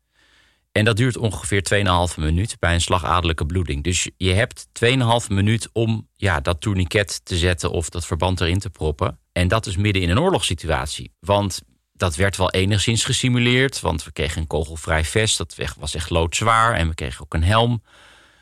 En 0.72 0.86
dat 0.86 0.98
duurt 0.98 1.18
ongeveer 1.18 1.86
2,5 2.14 2.18
minuut 2.18 2.56
bij 2.60 2.74
een 2.74 2.82
slagadelijke 2.82 3.46
bloeding. 3.46 3.84
Dus 3.84 4.10
je 4.18 4.34
hebt 4.34 4.68
2,5 4.84 5.28
minuut 5.28 5.70
om 5.74 6.08
ja, 6.16 6.40
dat 6.40 6.62
tourniquet 6.62 7.26
te 7.26 7.38
zetten 7.38 7.72
of 7.72 7.90
dat 7.90 8.06
verband 8.06 8.42
erin 8.42 8.60
te 8.60 8.70
proppen. 8.70 9.20
En 9.32 9.48
dat 9.48 9.66
is 9.66 9.78
midden 9.78 10.02
in 10.02 10.10
een 10.10 10.20
oorlogssituatie. 10.20 11.12
Want 11.20 11.62
dat 11.94 12.16
werd 12.16 12.38
wel 12.38 12.52
enigszins 12.52 13.04
gesimuleerd. 13.06 13.80
Want 13.80 14.04
we 14.04 14.12
kregen 14.12 14.42
een 14.42 14.48
kogelvrij 14.48 15.06
vest. 15.06 15.38
Dat 15.38 15.56
was 15.80 15.96
echt 15.96 16.10
loodzwaar. 16.10 16.74
En 16.74 16.88
we 16.88 16.96
kregen 16.96 17.24
ook 17.24 17.34
een 17.34 17.44
helm. 17.44 17.84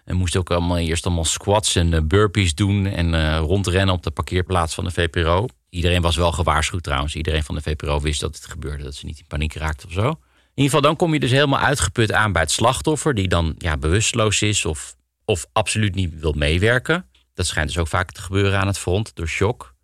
En 0.05 0.15
moesten 0.15 0.39
ook 0.39 0.51
allemaal 0.51 0.77
eerst 0.77 1.05
allemaal 1.05 1.25
squats 1.25 1.75
en 1.75 1.91
uh, 1.91 2.00
burpees 2.03 2.55
doen. 2.55 2.86
En 2.86 3.13
uh, 3.13 3.38
rondrennen 3.38 3.95
op 3.95 4.03
de 4.03 4.12
parkeerplaats 4.12 4.74
van 4.74 4.83
de 4.83 4.91
VPRO. 4.91 5.48
Iedereen 5.72 6.01
was 6.01 6.16
wel 6.16 6.32
gewaarschuwd 6.32 6.84
trouwens. 6.84 7.16
Iedereen 7.16 7.44
van 7.44 7.56
de 7.56 7.62
VPRO 7.62 8.00
wist 8.00 8.20
dat 8.20 8.36
het 8.36 8.46
gebeurde. 8.46 8.84
Dat 8.84 8.96
ze 8.96 9.06
niet 9.06 9.20
in 9.20 9.28
paniek 9.28 9.54
raakten 9.54 9.88
of 9.88 9.94
zo. 9.94 10.08
In 10.08 10.18
ieder 10.54 10.63
geval, 10.63 10.82
dan 10.82 10.96
kom 10.96 11.13
je 11.13 11.20
dus 11.20 11.32
helemaal 11.32 11.60
uitgeput 11.60 12.12
aan 12.12 12.32
bij 12.32 12.42
het 12.42 12.51
slachtoffer. 12.51 13.13
Die 13.13 13.28
dan 13.28 13.56
ja, 13.58 13.78
bewusteloos 13.78 14.42
is 14.42 14.66
of, 14.66 14.96
of 15.25 15.46
absoluut 15.51 15.96
niet 15.96 16.20
wil 16.20 16.34
meewerken. 16.34 17.06
Dat 17.34 17.46
schijnt 17.46 17.68
dus 17.68 17.78
ook 17.78 17.88
vaak 17.88 18.12
te 18.12 18.22
gebeuren 18.22 18.60
aan 18.60 18.68
het 18.68 18.78
front 18.78 19.16
door 19.16 19.28
shock. 19.28 19.75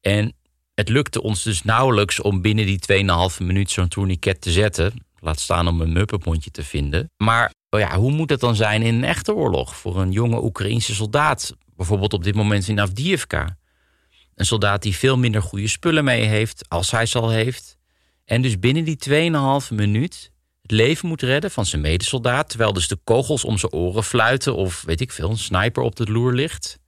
En 0.00 0.32
het 0.74 0.88
lukte 0.88 1.22
ons 1.22 1.42
dus 1.42 1.62
nauwelijks 1.62 2.20
om 2.20 2.42
binnen 2.42 2.66
die 2.66 2.80
2,5 3.32 3.38
minuut 3.38 3.70
zo'n 3.70 3.88
tourniquet 3.88 4.40
te 4.40 4.52
zetten. 4.52 5.06
Laat 5.20 5.40
staan 5.40 5.68
om 5.68 5.80
een 5.80 5.92
muppenpondje 5.92 6.50
te 6.50 6.64
vinden. 6.64 7.10
Maar 7.16 7.52
oh 7.70 7.80
ja, 7.80 7.96
hoe 7.96 8.12
moet 8.12 8.30
het 8.30 8.40
dan 8.40 8.56
zijn 8.56 8.82
in 8.82 8.94
een 8.94 9.04
echte 9.04 9.34
oorlog 9.34 9.76
voor 9.76 10.00
een 10.00 10.12
jonge 10.12 10.42
Oekraïnse 10.42 10.94
soldaat? 10.94 11.56
Bijvoorbeeld 11.76 12.12
op 12.12 12.24
dit 12.24 12.34
moment 12.34 12.68
in 12.68 12.80
Avdiivka. 12.80 13.56
Een 14.38 14.46
soldaat 14.46 14.82
die 14.82 14.96
veel 14.96 15.18
minder 15.18 15.42
goede 15.42 15.68
spullen 15.68 16.04
mee 16.04 16.24
heeft 16.24 16.64
als 16.68 16.90
hij 16.90 17.06
zal 17.06 17.30
heeft. 17.30 17.78
En 18.24 18.42
dus 18.42 18.58
binnen 18.58 18.84
die 18.84 18.98
2,5 19.70 19.74
minuut 19.74 20.32
het 20.62 20.70
leven 20.70 21.08
moet 21.08 21.22
redden 21.22 21.50
van 21.50 21.66
zijn 21.66 21.82
medesoldaat. 21.82 22.48
Terwijl 22.48 22.72
dus 22.72 22.88
de 22.88 22.98
kogels 23.04 23.44
om 23.44 23.58
zijn 23.58 23.72
oren 23.72 24.04
fluiten 24.04 24.54
of 24.54 24.82
weet 24.82 25.00
ik 25.00 25.12
veel, 25.12 25.30
een 25.30 25.38
sniper 25.38 25.82
op 25.82 25.96
de 25.96 26.10
loer 26.10 26.32
ligt. 26.32 26.78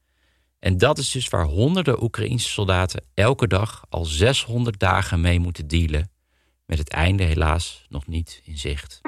En 0.59 0.79
dat 0.79 0.99
is 0.99 1.11
dus 1.11 1.29
waar 1.29 1.45
honderden 1.45 2.03
Oekraïnse 2.03 2.49
soldaten 2.49 3.05
elke 3.15 3.47
dag 3.47 3.85
al 3.89 4.05
600 4.05 4.79
dagen 4.79 5.21
mee 5.21 5.41
moeten 5.41 5.67
dealen. 5.67 6.11
Met 6.67 6.79
het 6.79 6.89
einde 6.89 7.23
helaas 7.23 7.87
nog 7.89 8.07
niet 8.07 8.41
in 8.45 8.59
zicht. 8.59 9.01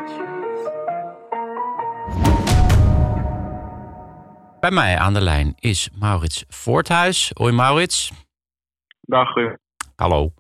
Bij 4.61 4.71
mij 4.71 4.99
aan 4.99 5.15
de 5.15 5.21
lijn 5.21 5.55
is 5.59 5.89
Maurits 5.95 6.45
Voorthuis. 6.49 7.31
Hoi 7.35 7.53
Maurits. 7.53 8.11
Dag. 9.07 9.29
Hallo. 9.97 10.35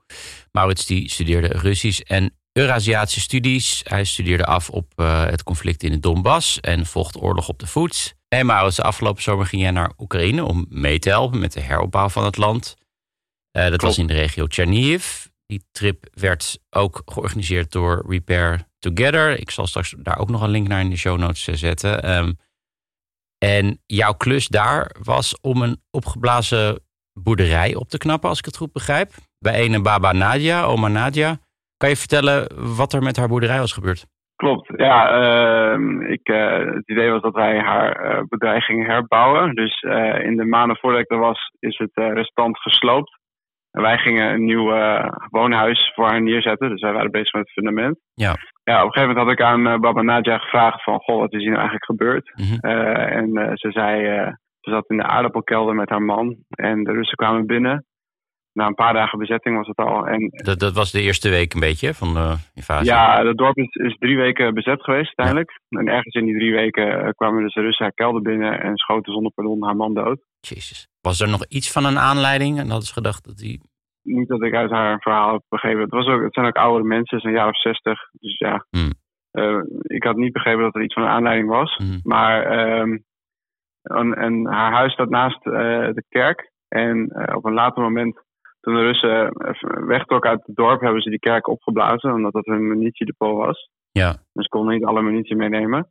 Maurits 0.52 0.87
die 0.87 1.11
studeerde 1.11 1.49
Russisch 1.49 2.00
en 2.00 2.37
Eurasiatische 2.52 3.21
studies. 3.21 3.81
Hij 3.85 4.04
studeerde 4.04 4.45
af 4.45 4.71
op 4.71 4.92
uh, 4.97 5.25
het 5.25 5.42
conflict 5.42 5.83
in 5.83 5.90
de 5.90 5.99
Donbass 5.99 6.61
en 6.61 6.87
vocht 6.87 7.23
oorlog 7.23 7.49
op 7.49 7.59
de 7.59 7.66
voet. 7.66 8.14
Hey 8.28 8.45
Maurits, 8.45 8.76
de 8.76 8.83
afgelopen 8.83 9.23
zomer 9.23 9.47
ging 9.47 9.62
jij 9.62 9.71
naar 9.71 9.92
Oekraïne 9.99 10.45
om 10.45 10.66
mee 10.69 10.99
te 10.99 11.09
helpen 11.09 11.38
met 11.38 11.52
de 11.52 11.61
heropbouw 11.61 12.09
van 12.09 12.25
het 12.25 12.37
land. 12.37 12.76
Uh, 13.57 13.69
dat 13.69 13.83
was 13.83 13.99
in 13.99 14.07
de 14.07 14.14
regio 14.14 14.45
Chernihiv. 14.49 15.26
Die 15.47 15.64
trip 15.71 16.07
werd 16.12 16.59
ook 16.71 17.02
georganiseerd 17.04 17.73
door 17.73 18.04
Repair 18.09 18.69
Together. 18.78 19.38
Ik 19.38 19.50
zal 19.50 19.66
straks 19.66 19.95
daar 19.99 20.19
ook 20.19 20.31
nog 20.31 20.42
een 20.42 20.50
link 20.50 20.69
naar 20.69 20.81
in 20.81 20.90
de 20.90 20.97
show 20.97 21.19
notes 21.19 21.45
zetten. 21.45 22.11
Um, 22.11 22.38
en 23.38 23.83
jouw 23.87 24.12
klus 24.12 24.49
daar 24.49 24.97
was 25.02 25.40
om 25.40 25.62
een 25.62 25.83
opgeblazen 25.90 26.83
boerderij 27.12 27.75
op 27.75 27.88
te 27.88 27.99
knappen, 27.99 28.28
als 28.28 28.38
ik 28.38 28.45
het 28.45 28.57
goed 28.57 28.73
begrijp. 28.73 29.11
Bij 29.38 29.64
een 29.64 29.83
Baba 29.83 30.12
Nadia, 30.12 30.62
oma 30.62 30.88
Nadia. 30.88 31.37
Kan 31.76 31.88
je 31.88 31.97
vertellen 31.97 32.47
wat 32.76 32.92
er 32.92 33.02
met 33.02 33.16
haar 33.16 33.28
boerderij 33.28 33.59
was 33.59 33.73
gebeurd? 33.73 34.07
Klopt, 34.42 34.73
ja. 34.76 34.99
Uh, 35.23 36.11
ik, 36.11 36.28
uh, 36.28 36.75
het 36.75 36.88
idee 36.88 37.11
was 37.11 37.23
dat 37.23 37.35
wij 37.35 37.59
haar 37.59 38.04
uh, 38.04 38.23
boerderij 38.28 38.61
gingen 38.61 38.87
herbouwen. 38.87 39.54
Dus 39.54 39.81
eh, 39.81 40.25
in 40.25 40.37
de 40.37 40.45
maanden 40.45 40.76
voordat 40.76 41.00
ik 41.00 41.11
er 41.11 41.19
was, 41.19 41.50
is 41.59 41.78
het 41.78 41.90
restant 41.95 42.59
gesloopt. 42.59 43.21
En 43.71 43.83
wij 43.83 43.99
gingen 43.99 44.33
een 44.33 44.45
nieuw 44.45 44.66
woonhuis 45.31 45.92
voor 45.95 46.07
haar 46.07 46.23
neerzetten. 46.23 46.69
Dus 46.69 46.81
wij 46.81 46.92
waren 46.92 47.11
bezig 47.11 47.33
met 47.33 47.42
het 47.42 47.52
fundament. 47.52 47.99
Ja. 48.14 48.35
Ja, 48.64 48.81
op 48.81 48.87
een 48.87 48.92
gegeven 48.92 49.14
moment 49.14 49.19
had 49.19 49.38
ik 49.38 49.45
aan 49.45 49.81
Baba 49.81 50.02
Nadia 50.02 50.38
gevraagd 50.38 50.83
van... 50.83 50.99
Goh, 51.00 51.19
wat 51.19 51.33
is 51.33 51.38
hier 51.38 51.50
nou 51.50 51.61
eigenlijk 51.61 51.85
gebeurd? 51.85 52.33
Mhm. 52.35 52.66
en 52.66 53.50
ze 53.54 53.71
zei... 53.71 54.35
Ze 54.62 54.71
zat 54.71 54.90
in 54.90 54.97
de 54.97 55.07
aardappelkelder 55.07 55.75
met 55.75 55.88
haar 55.88 56.02
man 56.02 56.37
en 56.49 56.85
de 56.85 56.92
Russen 56.92 57.16
kwamen 57.16 57.47
binnen. 57.47 57.87
Na 58.52 58.66
een 58.66 58.75
paar 58.75 58.92
dagen 58.92 59.19
bezetting 59.19 59.57
was 59.57 59.66
het 59.66 59.76
al. 59.76 60.07
En, 60.07 60.28
dat, 60.31 60.59
dat 60.59 60.75
was 60.75 60.90
de 60.90 61.00
eerste 61.00 61.28
week 61.28 61.54
een 61.54 61.61
beetje 61.61 61.95
van 61.95 62.14
de 62.14 62.35
invasie? 62.54 62.87
Ja, 62.87 63.26
het 63.26 63.37
dorp 63.37 63.57
is, 63.57 63.75
is 63.75 63.97
drie 63.99 64.16
weken 64.16 64.54
bezet 64.54 64.83
geweest 64.83 65.19
uiteindelijk. 65.19 65.61
En 65.69 65.88
ergens 65.88 66.14
in 66.14 66.25
die 66.25 66.38
drie 66.38 66.52
weken 66.52 67.14
kwamen 67.14 67.42
dus 67.42 67.54
de 67.54 67.61
Russen 67.61 67.85
haar 67.85 67.95
kelder 67.95 68.23
binnen 68.23 68.61
en 68.61 68.76
schoten 68.76 69.12
zonder 69.12 69.33
pardon 69.33 69.64
haar 69.64 69.76
man 69.76 69.95
dood. 69.95 70.25
Jezus. 70.40 70.88
Was 71.00 71.21
er 71.21 71.28
nog 71.28 71.47
iets 71.47 71.73
van 71.73 71.85
een 71.85 71.99
aanleiding? 71.99 72.59
En 72.59 72.69
dat 72.69 72.83
is 72.83 72.90
gedacht 72.90 73.25
dat 73.25 73.37
die... 73.37 73.61
Niet 74.02 74.28
dat 74.28 74.42
ik 74.42 74.54
uit 74.54 74.71
haar 74.71 75.00
verhaal 75.00 75.33
heb 75.33 75.42
begrepen. 75.49 75.81
Het, 75.81 75.90
was 75.90 76.07
ook, 76.07 76.23
het 76.23 76.35
zijn 76.35 76.47
ook 76.47 76.57
oudere 76.57 76.85
mensen, 76.85 77.26
een 77.26 77.33
jaar 77.33 77.49
of 77.49 77.61
zestig. 77.61 78.00
Dus 78.12 78.38
ja, 78.38 78.66
hmm. 78.71 78.92
uh, 79.33 79.62
ik 79.83 80.02
had 80.04 80.16
niet 80.16 80.33
begrepen 80.33 80.62
dat 80.62 80.75
er 80.75 80.83
iets 80.83 80.95
van 80.95 81.02
een 81.02 81.09
aanleiding 81.09 81.49
was. 81.49 81.76
Hmm. 81.76 82.00
Maar... 82.02 82.78
Um, 82.81 83.04
en, 83.83 84.15
en, 84.15 84.47
haar 84.47 84.73
huis 84.73 84.93
staat 84.93 85.09
naast 85.09 85.47
uh, 85.47 85.53
de 85.93 86.05
kerk. 86.09 86.51
En 86.69 86.97
uh, 86.97 87.37
op 87.37 87.45
een 87.45 87.53
later 87.53 87.83
moment, 87.83 88.23
toen 88.61 88.75
de 88.75 88.81
Russen 88.81 89.33
wegtrokken 89.87 90.31
uit 90.31 90.47
het 90.47 90.57
dorp, 90.57 90.81
hebben 90.81 91.03
ze 91.03 91.11
die 91.11 91.19
kerk 91.19 91.49
opgeblazen, 91.49 92.12
omdat 92.12 92.33
dat 92.33 92.45
hun 92.45 92.69
munitiedepot 92.69 93.37
was. 93.37 93.71
Ja. 93.93 94.11
Dus 94.11 94.45
ze 94.45 94.49
konden 94.49 94.75
niet 94.75 94.85
alle 94.85 95.03
munitie 95.03 95.37
meenemen. 95.37 95.91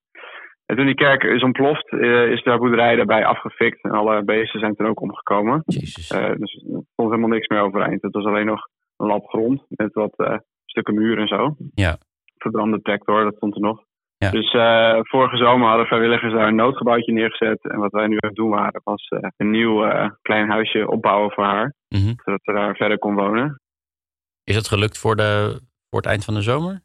En 0.65 0.75
toen 0.75 0.85
die 0.85 0.95
kerk 0.95 1.23
is 1.23 1.43
ontploft, 1.43 1.91
is 2.31 2.43
de 2.43 2.57
boerderij 2.57 2.95
daarbij 2.95 3.25
afgefikt. 3.25 3.83
En 3.83 3.91
alle 3.91 4.23
beesten 4.23 4.59
zijn 4.59 4.75
toen 4.75 4.87
ook 4.87 5.01
omgekomen. 5.01 5.61
Jezus. 5.65 6.07
dus 6.07 6.53
er 6.53 6.83
stond 6.91 7.09
helemaal 7.09 7.29
niks 7.29 7.47
meer 7.47 7.61
overeind. 7.61 8.01
Het 8.01 8.13
was 8.13 8.25
alleen 8.25 8.45
nog 8.45 8.67
een 8.97 9.07
lap 9.07 9.25
grond 9.25 9.63
met 9.67 9.93
wat 9.93 10.41
stukken 10.65 10.93
muur 10.95 11.17
en 11.17 11.27
zo. 11.27 11.55
Ja. 11.73 11.97
Verbrande 12.37 12.81
tractor, 12.81 13.23
dat 13.23 13.35
stond 13.35 13.55
er 13.55 13.61
nog. 13.61 13.83
Ja. 14.23 14.31
Dus 14.31 14.53
uh, 14.53 14.99
vorige 15.01 15.37
zomer 15.37 15.67
hadden 15.67 15.85
vrijwilligers 15.85 16.33
daar 16.33 16.47
een 16.47 16.55
noodgebouwtje 16.55 17.13
neergezet. 17.13 17.59
En 17.61 17.79
wat 17.79 17.91
wij 17.91 18.07
nu 18.07 18.17
aan 18.19 18.29
het 18.29 18.35
doen 18.35 18.49
waren, 18.49 18.81
was 18.83 19.09
uh, 19.09 19.19
een 19.37 19.51
nieuw 19.51 19.85
uh, 19.85 20.09
klein 20.21 20.49
huisje 20.49 20.87
opbouwen 20.87 21.31
voor 21.31 21.43
haar. 21.43 21.73
Mm 21.87 22.01
-hmm. 22.01 22.13
Zodat 22.23 22.39
ze 22.43 22.53
daar 22.53 22.75
verder 22.75 22.97
kon 22.97 23.15
wonen. 23.15 23.61
Is 24.43 24.55
het 24.55 24.67
gelukt 24.67 24.97
voor 24.97 25.15
de, 25.15 25.59
voor 25.89 25.99
het 25.99 26.05
eind 26.05 26.25
van 26.25 26.33
de 26.33 26.41
zomer? 26.41 26.81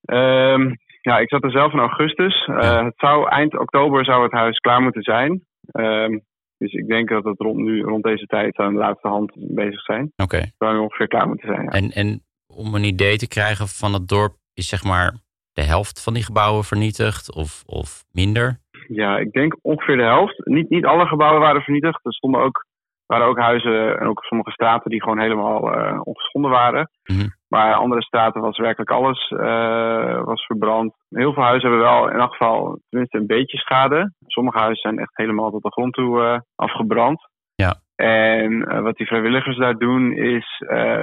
Ehm, 0.00 0.74
ja, 1.00 1.18
ik 1.18 1.28
zat 1.28 1.44
er 1.44 1.50
zelf 1.50 1.72
in 1.72 1.78
augustus. 1.78 2.44
Ja. 2.46 2.84
Het 2.84 2.94
zou 2.96 3.28
eind 3.28 3.58
oktober 3.58 4.04
zou 4.04 4.22
het 4.22 4.32
huis 4.32 4.58
klaar 4.58 4.82
moeten 4.82 5.02
zijn. 5.02 5.42
Ehm, 5.70 6.18
dus 6.58 6.72
ik 6.72 6.86
denk 6.86 7.08
dat 7.08 7.24
het 7.24 7.40
rond 7.40 7.58
nu, 7.58 7.82
rond 7.82 8.04
deze 8.04 8.26
tijd 8.26 8.56
aan 8.56 8.72
de 8.72 8.78
laatste 8.78 9.08
hand 9.08 9.32
bezig 9.36 9.80
zijn. 9.80 10.12
Oké. 10.16 10.36
Het 10.36 10.54
zou 10.58 10.72
nu 10.72 10.78
ongeveer 10.78 11.08
klaar 11.08 11.28
moeten 11.28 11.48
zijn. 11.48 11.62
Ja. 11.62 11.70
En, 11.70 11.90
en 11.90 12.22
om 12.46 12.74
een 12.74 12.84
idee 12.84 13.16
te 13.16 13.28
krijgen 13.28 13.68
van 13.68 13.92
het 13.92 14.08
dorp, 14.08 14.36
is 14.54 14.68
zeg 14.68 14.84
maar 14.84 15.26
de 15.58 15.64
helft 15.64 16.02
van 16.02 16.14
die 16.14 16.28
gebouwen 16.30 16.64
vernietigd 16.64 17.34
of, 17.34 17.62
of 17.66 17.88
minder? 18.12 18.48
Ja, 18.88 19.18
ik 19.18 19.32
denk 19.32 19.56
ongeveer 19.62 19.96
de 19.96 20.12
helft. 20.16 20.46
Niet, 20.46 20.68
niet 20.68 20.84
alle 20.84 21.06
gebouwen 21.06 21.40
waren 21.40 21.62
vernietigd. 21.62 22.04
Er 22.04 22.12
stonden 22.12 22.40
ook, 22.40 22.64
waren 23.06 23.26
ook 23.26 23.38
huizen 23.38 23.98
en 24.00 24.06
ook 24.06 24.22
sommige 24.22 24.50
straten 24.50 24.90
die 24.90 25.02
gewoon 25.02 25.20
helemaal 25.20 25.72
eh, 25.72 26.00
ongeschonden 26.02 26.50
waren. 26.50 26.90
Mhm. 27.04 27.28
Maar 27.48 27.74
andere 27.74 28.02
straten 28.02 28.40
was 28.40 28.58
werkelijk 28.58 28.90
alles 28.90 29.28
eh, 29.28 30.24
was 30.24 30.46
verbrand. 30.46 30.94
Heel 31.08 31.32
veel 31.32 31.42
huizen 31.42 31.68
hebben 31.70 31.88
wel 31.88 32.10
in 32.10 32.18
elk 32.18 32.30
geval 32.30 32.80
tenminste 32.88 33.18
een 33.18 33.26
beetje 33.26 33.58
schade. 33.58 34.12
Sommige 34.26 34.58
huizen 34.58 34.82
zijn 34.82 34.98
echt 34.98 35.16
helemaal 35.16 35.50
tot 35.50 35.62
de 35.62 35.72
grond 35.72 35.92
toe 35.94 36.22
eh, 36.22 36.38
afgebrand. 36.54 37.28
Ja. 37.54 37.74
En 37.96 38.82
wat 38.82 38.96
die 38.96 39.06
vrijwilligers 39.06 39.56
daar 39.56 39.78
doen 39.78 40.12
is, 40.12 40.56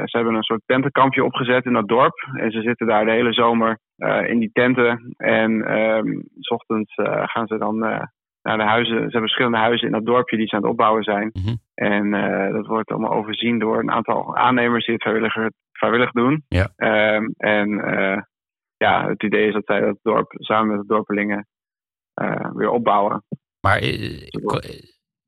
ze 0.04 0.10
hebben 0.12 0.34
een 0.34 0.44
soort 0.44 0.62
tentenkampje 0.66 1.24
opgezet 1.24 1.66
in 1.66 1.74
dat 1.74 1.88
dorp. 1.88 2.30
En 2.34 2.52
ze 2.52 2.62
zitten 2.62 2.88
daar 2.88 3.06
de 3.06 3.12
hele 3.12 3.34
zomer 3.34 3.80
eh, 3.98 4.30
in 4.30 4.40
die 4.40 4.50
tenten. 4.54 5.14
En 5.18 5.66
ehm, 5.66 6.22
s 6.40 6.50
ochtends 6.50 6.96
eh, 6.96 7.24
gaan 7.26 7.48
ze 7.48 7.58
dan 7.58 7.84
eh, 7.84 8.04
naar 8.42 8.58
de 8.58 8.64
huizen. 8.64 8.96
Ze 8.96 9.02
hebben 9.02 9.22
verschillende 9.22 9.58
huizen 9.58 9.88
in 9.88 9.94
dat 9.94 10.06
dorpje 10.06 10.38
die 10.38 10.48
ze 10.48 10.56
aan 10.56 10.62
het 10.62 10.72
opbouwen 10.72 11.04
zijn. 11.04 11.30
Mhm. 11.34 11.56
En 11.74 12.12
dat 12.54 12.66
wordt 12.66 12.92
allemaal 12.92 13.14
overzien 13.14 13.60
door 13.60 13.80
een 13.80 13.92
aantal 13.92 14.36
aannemers 14.36 14.86
die 14.86 14.94
het 14.94 15.04
vrijwillig, 15.04 15.36
vrijwillig 15.72 16.12
doen. 16.12 16.44
Ja. 16.48 16.72
Ehm, 16.76 17.26
en 17.38 17.70
ja, 18.78 19.08
het 19.08 19.24
idee 19.24 19.48
is 19.48 19.54
dat 19.54 19.66
zij 19.66 19.80
dat 19.80 19.98
dorp 20.02 20.36
samen 20.38 20.68
met 20.68 20.88
de 20.88 20.94
dorpelingen 20.94 21.48
weer 22.54 22.70
opbouwen. 22.70 23.24
Maar 23.60 23.80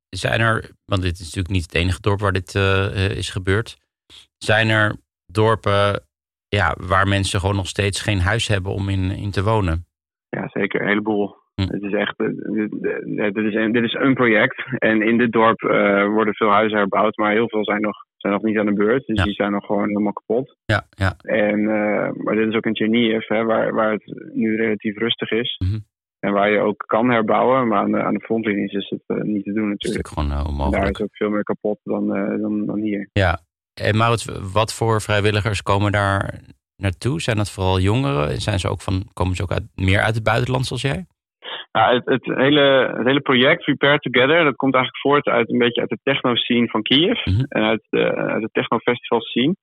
zijn 0.10 0.40
er, 0.42 0.72
want 0.86 1.02
dit 1.02 1.14
is 1.14 1.26
natuurlijk 1.26 1.54
niet 1.54 1.66
het 1.66 1.76
enige 1.76 2.02
dorp 2.02 2.20
waar 2.20 2.32
dit 2.32 2.56
is 3.18 3.30
gebeurd. 3.30 3.78
Zijn 4.38 4.70
er 4.70 4.96
dorpen 5.26 6.07
ja, 6.50 6.76
waar 6.80 7.08
mensen 7.08 7.40
gewoon 7.40 7.56
nog 7.56 7.68
steeds 7.68 8.02
geen 8.02 8.20
huis 8.20 8.48
hebben 8.48 8.72
om 8.72 8.90
in, 8.90 9.12
in 9.12 9.32
te 9.32 9.44
wonen? 9.44 9.86
Ja, 10.30 10.48
zeker. 10.48 10.82
Een 10.82 10.88
heleboel. 10.88 11.36
Hm. 11.56 11.62
Het 11.62 11.82
is 11.84 11.94
echt, 11.94 12.18
eh, 12.20 12.28
dit, 12.28 12.72
dit- 13.34 13.46
is 13.46 13.54
een, 13.56 13.72
dit 13.72 13.84
is 13.84 13.94
een 13.94 14.14
project. 14.14 14.64
En 14.78 15.02
in 15.02 15.18
dit 15.18 15.32
dorp 15.32 15.62
eh, 15.62 16.06
worden 16.08 16.34
veel 16.34 16.52
huizen 16.52 16.78
herbouwd, 16.78 17.18
maar 17.18 17.32
heel 17.32 17.50
veel 17.50 17.64
zijn 17.66 17.82
nog, 17.82 17.96
zijn 18.18 18.34
nog 18.34 18.42
niet 18.44 18.58
aan 18.58 18.66
de 18.66 18.74
beurt. 18.74 19.06
Dus 19.06 19.18
Ja. 19.18 19.24
die 19.24 19.34
zijn 19.34 19.52
nog 19.52 19.66
gewoon 19.66 19.88
helemaal 19.88 20.14
kapot. 20.14 20.56
Ja, 20.66 20.84
ja. 20.90 21.14
En, 21.18 21.60
eh, 21.60 22.10
maar 22.24 22.36
dit 22.36 22.48
is 22.48 22.56
ook 22.56 22.66
in 22.66 22.76
Chernihiv, 22.76 23.28
hè, 23.28 23.44
waar, 23.44 23.74
waar 23.74 23.92
het 23.92 24.32
nu 24.34 24.56
relatief 24.56 24.98
rustig 24.98 25.32
is. 25.32 25.56
Mhm. 25.66 25.80
En 26.20 26.34
waar 26.34 26.50
je 26.52 26.60
ook 26.60 26.84
kan 26.88 27.10
herbouwen, 27.10 27.68
maar 27.68 27.80
aan 27.80 27.92
de, 27.92 28.04
aan 28.04 28.14
de 28.14 28.20
frontlinies 28.20 28.74
is 28.74 28.90
het 28.90 29.04
eh, 29.08 29.18
niet 29.18 29.44
te 29.44 29.54
doen 29.54 29.64
is 29.64 29.70
natuurlijk. 29.70 30.08
natuurlijk 30.08 30.08
gewoon 30.08 30.32
eh, 30.32 30.38
En 30.38 30.44
daar 30.44 30.52
onmogelijk. 30.52 30.98
is 30.98 31.04
ook 31.04 31.16
veel 31.16 31.30
meer 31.30 31.44
kapot 31.44 31.80
dan, 31.84 32.16
eh, 32.16 32.42
dan, 32.42 32.66
dan 32.66 32.80
hier. 32.80 33.10
Ja. 33.14 33.40
En 33.82 33.98
Maurits, 33.98 34.26
wat 34.54 34.74
voor 34.74 35.02
vrijwilligers 35.02 35.62
komen 35.62 35.92
daar 35.92 36.40
naartoe? 36.76 37.22
Zijn 37.22 37.38
dat 37.38 37.52
vooral 37.52 37.80
jongeren? 37.80 38.42
Zijn 38.42 38.60
ze 38.60 38.70
ook 38.70 38.82
van, 38.82 39.04
komen 39.14 39.36
ze 39.36 39.44
ook 39.44 39.52
uit, 39.52 39.68
meer 39.76 40.02
uit 40.02 40.16
het 40.16 40.24
buitenland 40.24 40.66
zoals 40.66 40.82
jij? 40.82 41.06
Ja, 41.72 41.94
het, 41.94 42.06
het, 42.06 42.26
hele, 42.26 42.94
het 42.98 43.06
hele 43.06 43.22
project 43.22 43.64
Prepare 43.64 44.00
Together, 44.00 44.44
dat 44.44 44.56
komt 44.56 44.74
eigenlijk 44.74 45.04
voort 45.04 45.26
uit 45.26 45.50
een 45.50 45.58
beetje 45.58 45.82
uit 45.82 45.90
de 45.90 46.00
techno-scene 46.04 46.68
van 46.68 46.82
Kiev. 46.82 47.26
Mhm. 47.26 47.44
En 47.50 47.64
uit 47.64 47.82
de, 47.90 48.16
uit 48.16 48.42
de 48.42 48.50
techno-festival 48.52 49.22
scene. 49.22 49.56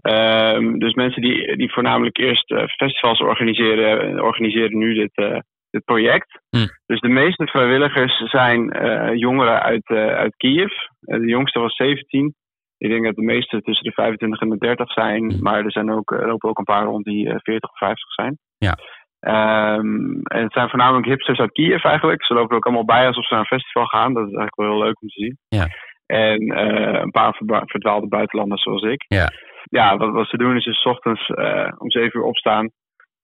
Ehm, 0.00 0.78
dus 0.78 0.94
mensen 0.94 1.22
die, 1.22 1.56
die 1.56 1.72
voornamelijk 1.72 2.18
eerst 2.18 2.50
eh, 2.50 2.64
festivals 2.66 3.20
organiseren, 3.20 4.22
organiseren 4.22 4.78
nu 4.78 4.94
dit, 4.94 5.10
eh, 5.14 5.38
dit 5.70 5.84
project. 5.84 6.40
Mhm. 6.50 6.66
Dus 6.86 7.00
de 7.00 7.08
meeste 7.08 7.46
vrijwilligers 7.46 8.30
zijn 8.30 8.70
eh, 8.70 9.14
jongeren 9.14 9.62
uit, 9.62 9.86
uit 9.90 10.36
Kiev. 10.36 10.72
De 11.00 11.26
jongste 11.26 11.58
was 11.58 11.76
17. 11.76 12.34
Ik 12.78 12.90
denk 12.90 13.04
dat 13.04 13.14
de 13.14 13.22
meeste 13.22 13.60
tussen 13.60 13.84
de 13.84 13.92
25 13.92 14.40
en 14.40 14.48
de 14.48 14.58
30 14.58 14.92
zijn. 14.92 15.24
Mhm. 15.24 15.42
Maar 15.42 15.64
er, 15.64 15.72
zijn 15.72 15.90
ook, 15.92 16.10
er 16.10 16.26
lopen 16.26 16.48
ook 16.48 16.58
een 16.58 16.64
paar 16.64 16.84
rond 16.84 17.04
die 17.04 17.28
eh, 17.28 17.36
40 17.42 17.70
of 17.70 17.78
50 17.78 18.12
zijn. 18.12 18.38
Ja. 18.58 18.74
Ehm, 19.20 20.20
en 20.22 20.42
het 20.42 20.52
zijn 20.52 20.68
voornamelijk 20.68 21.06
hipsters 21.06 21.38
uit 21.38 21.52
Kiev 21.52 21.84
eigenlijk. 21.84 22.24
Ze 22.24 22.34
lopen 22.34 22.50
er 22.50 22.56
ook 22.56 22.66
allemaal 22.66 22.84
bij 22.84 23.06
alsof 23.06 23.26
ze 23.26 23.34
naar 23.34 23.42
een 23.42 23.58
festival 23.58 23.86
gaan. 23.86 24.14
Dat 24.14 24.26
is 24.28 24.34
eigenlijk 24.34 24.56
wel 24.56 24.70
heel 24.70 24.84
leuk 24.84 25.02
om 25.02 25.08
te 25.08 25.20
zien. 25.20 25.38
Ja. 25.48 25.66
En 26.06 26.40
eh, 26.40 27.00
een 27.00 27.10
paar 27.10 27.34
verdwaalde 27.64 28.08
buitenlanders 28.08 28.62
zoals 28.62 28.82
ik. 28.82 29.04
Ja. 29.08 29.28
Ja, 29.70 29.96
wat, 29.96 30.12
wat 30.12 30.28
ze 30.28 30.36
doen 30.36 30.56
is 30.56 30.64
dus 30.64 30.80
's 30.80 30.84
ochtends 30.84 31.26
eh, 31.28 31.72
om 31.78 31.90
7 31.90 32.20
uur 32.20 32.26
opstaan, 32.26 32.70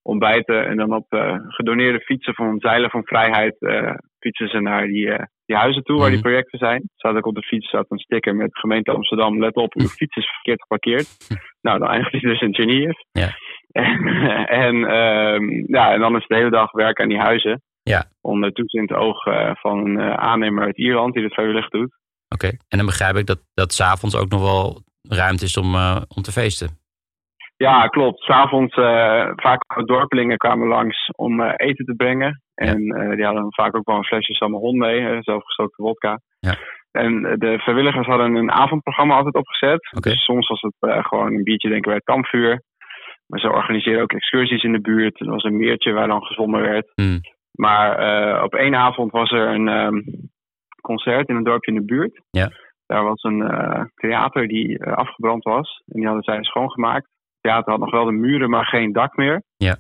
ontbijten 0.03 0.67
en 0.67 0.77
dan 0.77 0.95
op 0.95 1.07
eh, 1.09 1.37
gedoneerde 1.49 2.01
fietsen 2.01 2.35
van 2.35 2.59
Zeilen 2.59 2.91
van 2.91 3.05
Vrijheid 3.05 3.57
eh, 3.61 3.95
fietsen 4.19 4.49
ze 4.49 4.61
naar 4.61 4.87
die, 4.87 5.11
eh, 5.11 5.25
die 5.47 5.57
huizen 5.57 5.83
toe 5.83 5.99
waar 5.99 6.09
die 6.09 6.19
Mhm. 6.19 6.27
projecten 6.29 6.59
zijn. 6.59 6.83
Staat 6.97 7.17
ook 7.17 7.27
op 7.27 7.35
de 7.35 7.43
fiets 7.43 7.69
staat 7.69 7.87
een 7.89 7.99
sticker 7.99 8.35
met 8.37 8.59
gemeente 8.59 8.91
Amsterdam, 8.91 9.41
let 9.41 9.55
op, 9.55 9.75
uw 9.75 9.87
fiets 9.87 10.17
is 10.17 10.27
verkeerd 10.27 10.61
geparkeerd. 10.63 11.09
nou, 11.67 11.79
dan 11.79 11.89
eindigt 11.89 12.13
hij 12.13 12.21
dus 12.21 12.41
in 12.41 12.55
Chernihiv. 12.55 12.99
Ja. 13.13 13.29
En, 13.75 14.47
en, 14.49 14.85
ehm, 14.85 15.73
ja, 15.73 15.93
en 15.93 16.01
dan 16.01 16.15
is 16.15 16.21
het 16.21 16.29
de 16.29 16.35
hele 16.37 16.51
dag 16.51 16.73
werk 16.73 17.01
aan 17.01 17.09
die 17.09 17.19
huizen. 17.19 17.63
Ja. 17.83 18.05
Onder 18.21 18.53
toezicht 18.53 18.93
oog 18.93 19.27
eh, 19.27 19.51
van 19.55 19.79
een 19.79 19.99
eh, 20.01 20.15
aannemer 20.15 20.65
uit 20.65 20.79
Ierland 20.79 21.13
die 21.15 21.23
dit 21.23 21.33
vrijwillig 21.35 21.69
doet. 21.69 21.95
Oké. 22.29 22.47
En 22.47 22.79
dan 22.79 22.87
begrijp 22.87 23.17
ik 23.17 23.27
dat, 23.27 23.41
dat 23.55 23.73
s'avonds 23.73 24.17
ook 24.17 24.29
nog 24.31 24.41
wel 24.41 24.83
ruimte 25.09 25.45
is 25.45 25.57
om, 25.57 25.75
eh, 25.75 26.03
om 26.17 26.23
te 26.23 26.33
feesten. 26.33 26.69
Ja, 27.57 27.87
klopt. 27.87 28.23
S'avonds 28.23 28.77
uh, 28.77 29.31
vaak 29.37 29.87
dorpelingen 29.87 30.37
kwamen 30.37 30.69
langs 30.69 31.11
om 31.17 31.41
uh, 31.41 31.53
eten 31.57 31.85
te 31.85 31.95
brengen. 31.97 32.43
En 32.55 32.81
uh, 32.83 33.11
die 33.17 33.25
hadden 33.25 33.47
vaak 33.49 33.77
ook 33.77 33.87
wel 33.87 33.97
een 33.97 34.05
flesje 34.05 34.35
Samahon 34.35 34.79
mee, 34.79 35.23
zelfgestookte 35.23 35.83
wodka. 35.83 36.21
Ja. 36.39 36.57
En 36.91 37.23
de 37.23 37.59
vrijwilligers 37.59 38.07
hadden 38.07 38.35
een 38.35 38.51
avondprogramma 38.51 39.15
altijd 39.15 39.35
opgezet. 39.35 39.89
Okay. 39.97 40.13
Dus 40.13 40.25
soms 40.25 40.49
was 40.49 40.61
het 40.61 40.75
uh, 40.81 41.05
gewoon 41.05 41.35
een 41.35 41.43
biertje 41.43 41.69
denken 41.69 41.89
bij 41.89 42.01
het 42.05 42.05
kampvuur. 42.15 42.63
Maar 43.27 43.41
ze 43.41 43.51
organiseerden 43.51 44.03
ook 44.03 44.13
excursies 44.13 44.63
in 44.63 44.73
de 44.73 44.81
buurt. 44.81 45.21
Er 45.21 45.31
was 45.31 45.43
een 45.43 45.57
meertje 45.57 45.93
waar 45.93 46.09
dan 46.09 46.23
gezwommen 46.23 46.61
werd. 46.63 46.93
Mm. 46.95 47.21
Maar 47.53 47.89
uh, 48.37 48.43
op 48.43 48.55
één 48.55 48.75
avond 48.75 49.11
was 49.11 49.31
er 49.31 49.49
een 49.49 49.69
um, 49.69 50.05
concert 50.81 51.29
in 51.29 51.37
een 51.37 51.45
dorpje 51.45 51.73
in 51.73 51.79
de 51.79 51.85
buurt. 51.85 52.23
Ja. 52.31 52.51
Daar 52.87 53.05
was 53.05 53.23
een 53.23 53.41
uh, 53.41 53.85
theater 53.95 54.49
die 54.49 54.79
uh, 54.79 54.93
afgebrand 54.93 55.45
was. 55.45 55.83
En 55.87 55.97
die 55.97 56.05
hadden 56.05 56.23
zij 56.23 56.43
schoongemaakt. 56.43 57.05
Het 57.05 57.41
theater 57.41 57.71
had 57.71 57.81
nog 57.81 57.91
wel 57.91 58.05
de 58.05 58.13
muren, 58.13 58.51
maar 58.51 58.67
geen 58.67 58.93
dak 58.93 59.17
meer. 59.17 59.43
Ja. 59.57 59.77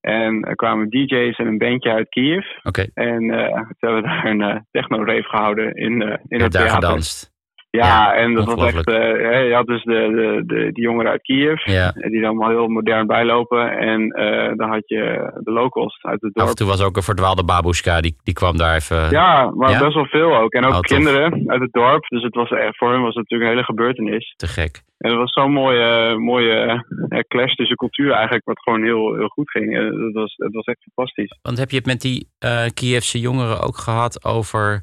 En 0.00 0.42
er 0.42 0.54
kwamen 0.54 0.88
DJ's 0.88 1.38
en 1.38 1.46
een 1.46 1.58
bandje 1.58 1.90
uit 1.90 2.08
Kiev. 2.08 2.46
Okay. 2.62 2.90
En 2.94 3.22
uh, 3.22 3.36
ze 3.78 3.86
hebben 3.86 4.02
daar 4.02 4.24
een 4.24 4.40
uh, 4.40 4.56
techno-rave 4.70 5.28
gehouden 5.28 5.74
in, 5.74 5.92
uh, 6.02 6.16
in 6.28 6.40
het 6.40 6.52
daar 6.52 6.62
theater. 6.62 6.88
gedanst. 6.88 7.36
Ja, 7.70 7.86
ja, 7.86 8.14
en 8.14 8.34
dat 8.34 8.44
was 8.44 8.72
echt. 8.72 8.88
Uh, 8.88 9.48
je 9.48 9.54
had 9.54 9.66
dus 9.66 9.84
de, 9.84 9.92
de, 9.92 10.42
de, 10.46 10.72
die 10.72 10.82
jongeren 10.82 11.10
uit 11.10 11.22
Kiev, 11.22 11.66
ja. 11.66 11.90
die 11.90 12.20
dan 12.20 12.30
allemaal 12.30 12.48
heel 12.48 12.68
modern 12.68 13.06
bijlopen. 13.06 13.70
En 13.70 14.00
uh, 14.00 14.56
dan 14.56 14.70
had 14.70 14.82
je 14.86 15.32
de 15.44 15.50
locals 15.50 15.98
uit 16.02 16.20
het 16.20 16.34
dorp. 16.34 16.46
Af 16.46 16.48
en 16.48 16.56
toe 16.56 16.66
was 16.66 16.82
ook 16.82 16.96
een 16.96 17.02
verdwaalde 17.02 17.44
babushka, 17.44 18.00
die, 18.00 18.16
die 18.22 18.34
kwam 18.34 18.56
daar 18.56 18.74
even. 18.74 19.10
Ja, 19.10 19.50
maar 19.50 19.70
ja? 19.70 19.78
best 19.78 19.94
wel 19.94 20.06
veel 20.06 20.36
ook. 20.36 20.52
En 20.52 20.64
ook 20.64 20.72
oh, 20.72 20.80
kinderen 20.80 21.30
tof. 21.30 21.46
uit 21.46 21.60
het 21.60 21.72
dorp. 21.72 22.06
Dus 22.08 22.22
het 22.22 22.34
was, 22.34 22.48
voor 22.48 22.92
hen 22.92 23.02
was 23.02 23.14
het 23.14 23.28
natuurlijk 23.28 23.50
een 23.50 23.56
hele 23.56 23.64
gebeurtenis. 23.64 24.34
Te 24.36 24.46
gek. 24.46 24.82
En 24.98 25.10
het 25.10 25.18
was 25.18 25.32
zo'n 25.32 25.52
mooie, 25.52 26.18
mooie 26.18 26.84
clash 27.28 27.54
tussen 27.54 27.76
cultuur 27.76 28.12
eigenlijk, 28.12 28.44
wat 28.44 28.62
gewoon 28.62 28.82
heel, 28.82 29.14
heel 29.14 29.28
goed 29.28 29.50
ging. 29.50 29.74
Het, 29.74 30.12
was, 30.12 30.34
het 30.36 30.54
was 30.54 30.64
echt 30.64 30.86
fantastisch. 30.94 31.38
Want 31.42 31.58
heb 31.58 31.70
je 31.70 31.76
het 31.76 31.86
met 31.86 32.00
die 32.00 32.28
uh, 32.44 32.66
Kievse 32.74 33.20
jongeren 33.20 33.60
ook 33.60 33.76
gehad 33.76 34.24
over 34.24 34.82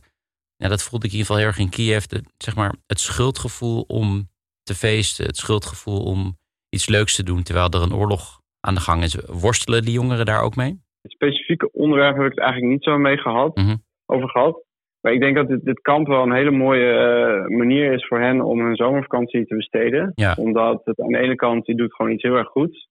ja, 0.58 0.68
dat 0.68 0.84
voelde 0.84 1.06
ik 1.06 1.12
in 1.12 1.18
ieder 1.18 1.26
geval 1.26 1.38
heel 1.38 1.48
erg 1.48 1.60
in 1.60 1.70
Kiev. 1.70 2.04
De, 2.04 2.24
zeg 2.38 2.56
maar, 2.56 2.76
het 2.88 3.00
schuldgevoel 3.00 3.82
om 3.82 4.28
te 4.63 4.74
feesten. 4.74 5.26
Het 5.26 5.38
schuldgevoel 5.38 6.04
om 6.04 6.38
iets 6.70 6.89
leuks 6.89 7.15
te 7.15 7.24
doen 7.24 7.44
terwijl 7.44 7.70
er 7.70 7.82
een 7.82 7.94
oorlog 7.94 8.41
aan 8.60 8.74
de 8.74 8.82
gang 8.82 9.04
is. 9.04 9.15
Worstelen 9.26 9.82
die 9.82 9.94
jongeren 9.94 10.26
daar 10.26 10.41
ook 10.41 10.56
mee? 10.56 10.84
Het 11.02 11.12
specifieke 11.12 11.72
onderwerp 11.72 12.15
heb 12.15 12.26
ik 12.26 12.32
het 12.32 12.39
eigenlijk 12.39 12.72
niet 12.72 12.84
zo 12.84 12.98
mee 12.98 13.18
gehad, 13.18 13.56
mm 13.56 13.65
-hmm. 13.65 13.84
over 14.06 14.30
gehad. 14.30 14.63
Maar 15.02 15.13
ik 15.13 15.20
denk 15.20 15.36
dat 15.36 15.48
dit, 15.48 15.63
dit 15.63 15.82
kamp 15.82 16.08
wel 16.08 16.24
een 16.24 16.34
hele 16.34 16.52
mooie 16.52 16.91
uh, 16.94 17.58
manier 17.58 17.94
is 17.94 18.08
voor 18.08 18.20
hen 18.20 18.41
om 18.41 18.60
hun 18.60 18.76
zomervakantie 18.76 19.46
te 19.46 19.56
besteden. 19.56 20.12
Ja. 20.15 20.36
Omdat 20.38 20.82
het 20.86 21.00
aan 21.00 21.12
de 21.12 21.18
ene 21.18 21.36
kant, 21.36 21.65
die 21.65 21.76
doet 21.76 21.96
gewoon 21.96 22.12
iets 22.12 22.24
heel 22.24 22.36
erg 22.36 22.48
goeds. 22.48 22.88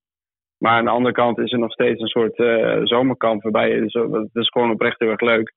Maar 0.58 0.72
aan 0.72 0.84
de 0.84 0.90
andere 0.90 1.14
kant 1.14 1.38
is 1.38 1.52
er 1.52 1.58
nog 1.58 1.72
steeds 1.72 2.00
een 2.00 2.08
soort 2.08 2.38
uh, 2.38 2.80
zomerkamp 2.82 3.42
waarbij 3.42 3.68
je, 3.68 3.80
dus, 3.80 3.92
het 3.92 4.34
is 4.34 4.48
gewoon 4.48 4.70
oprecht 4.70 4.98
heel 4.98 5.10
erg 5.10 5.20
leuk. 5.20 5.54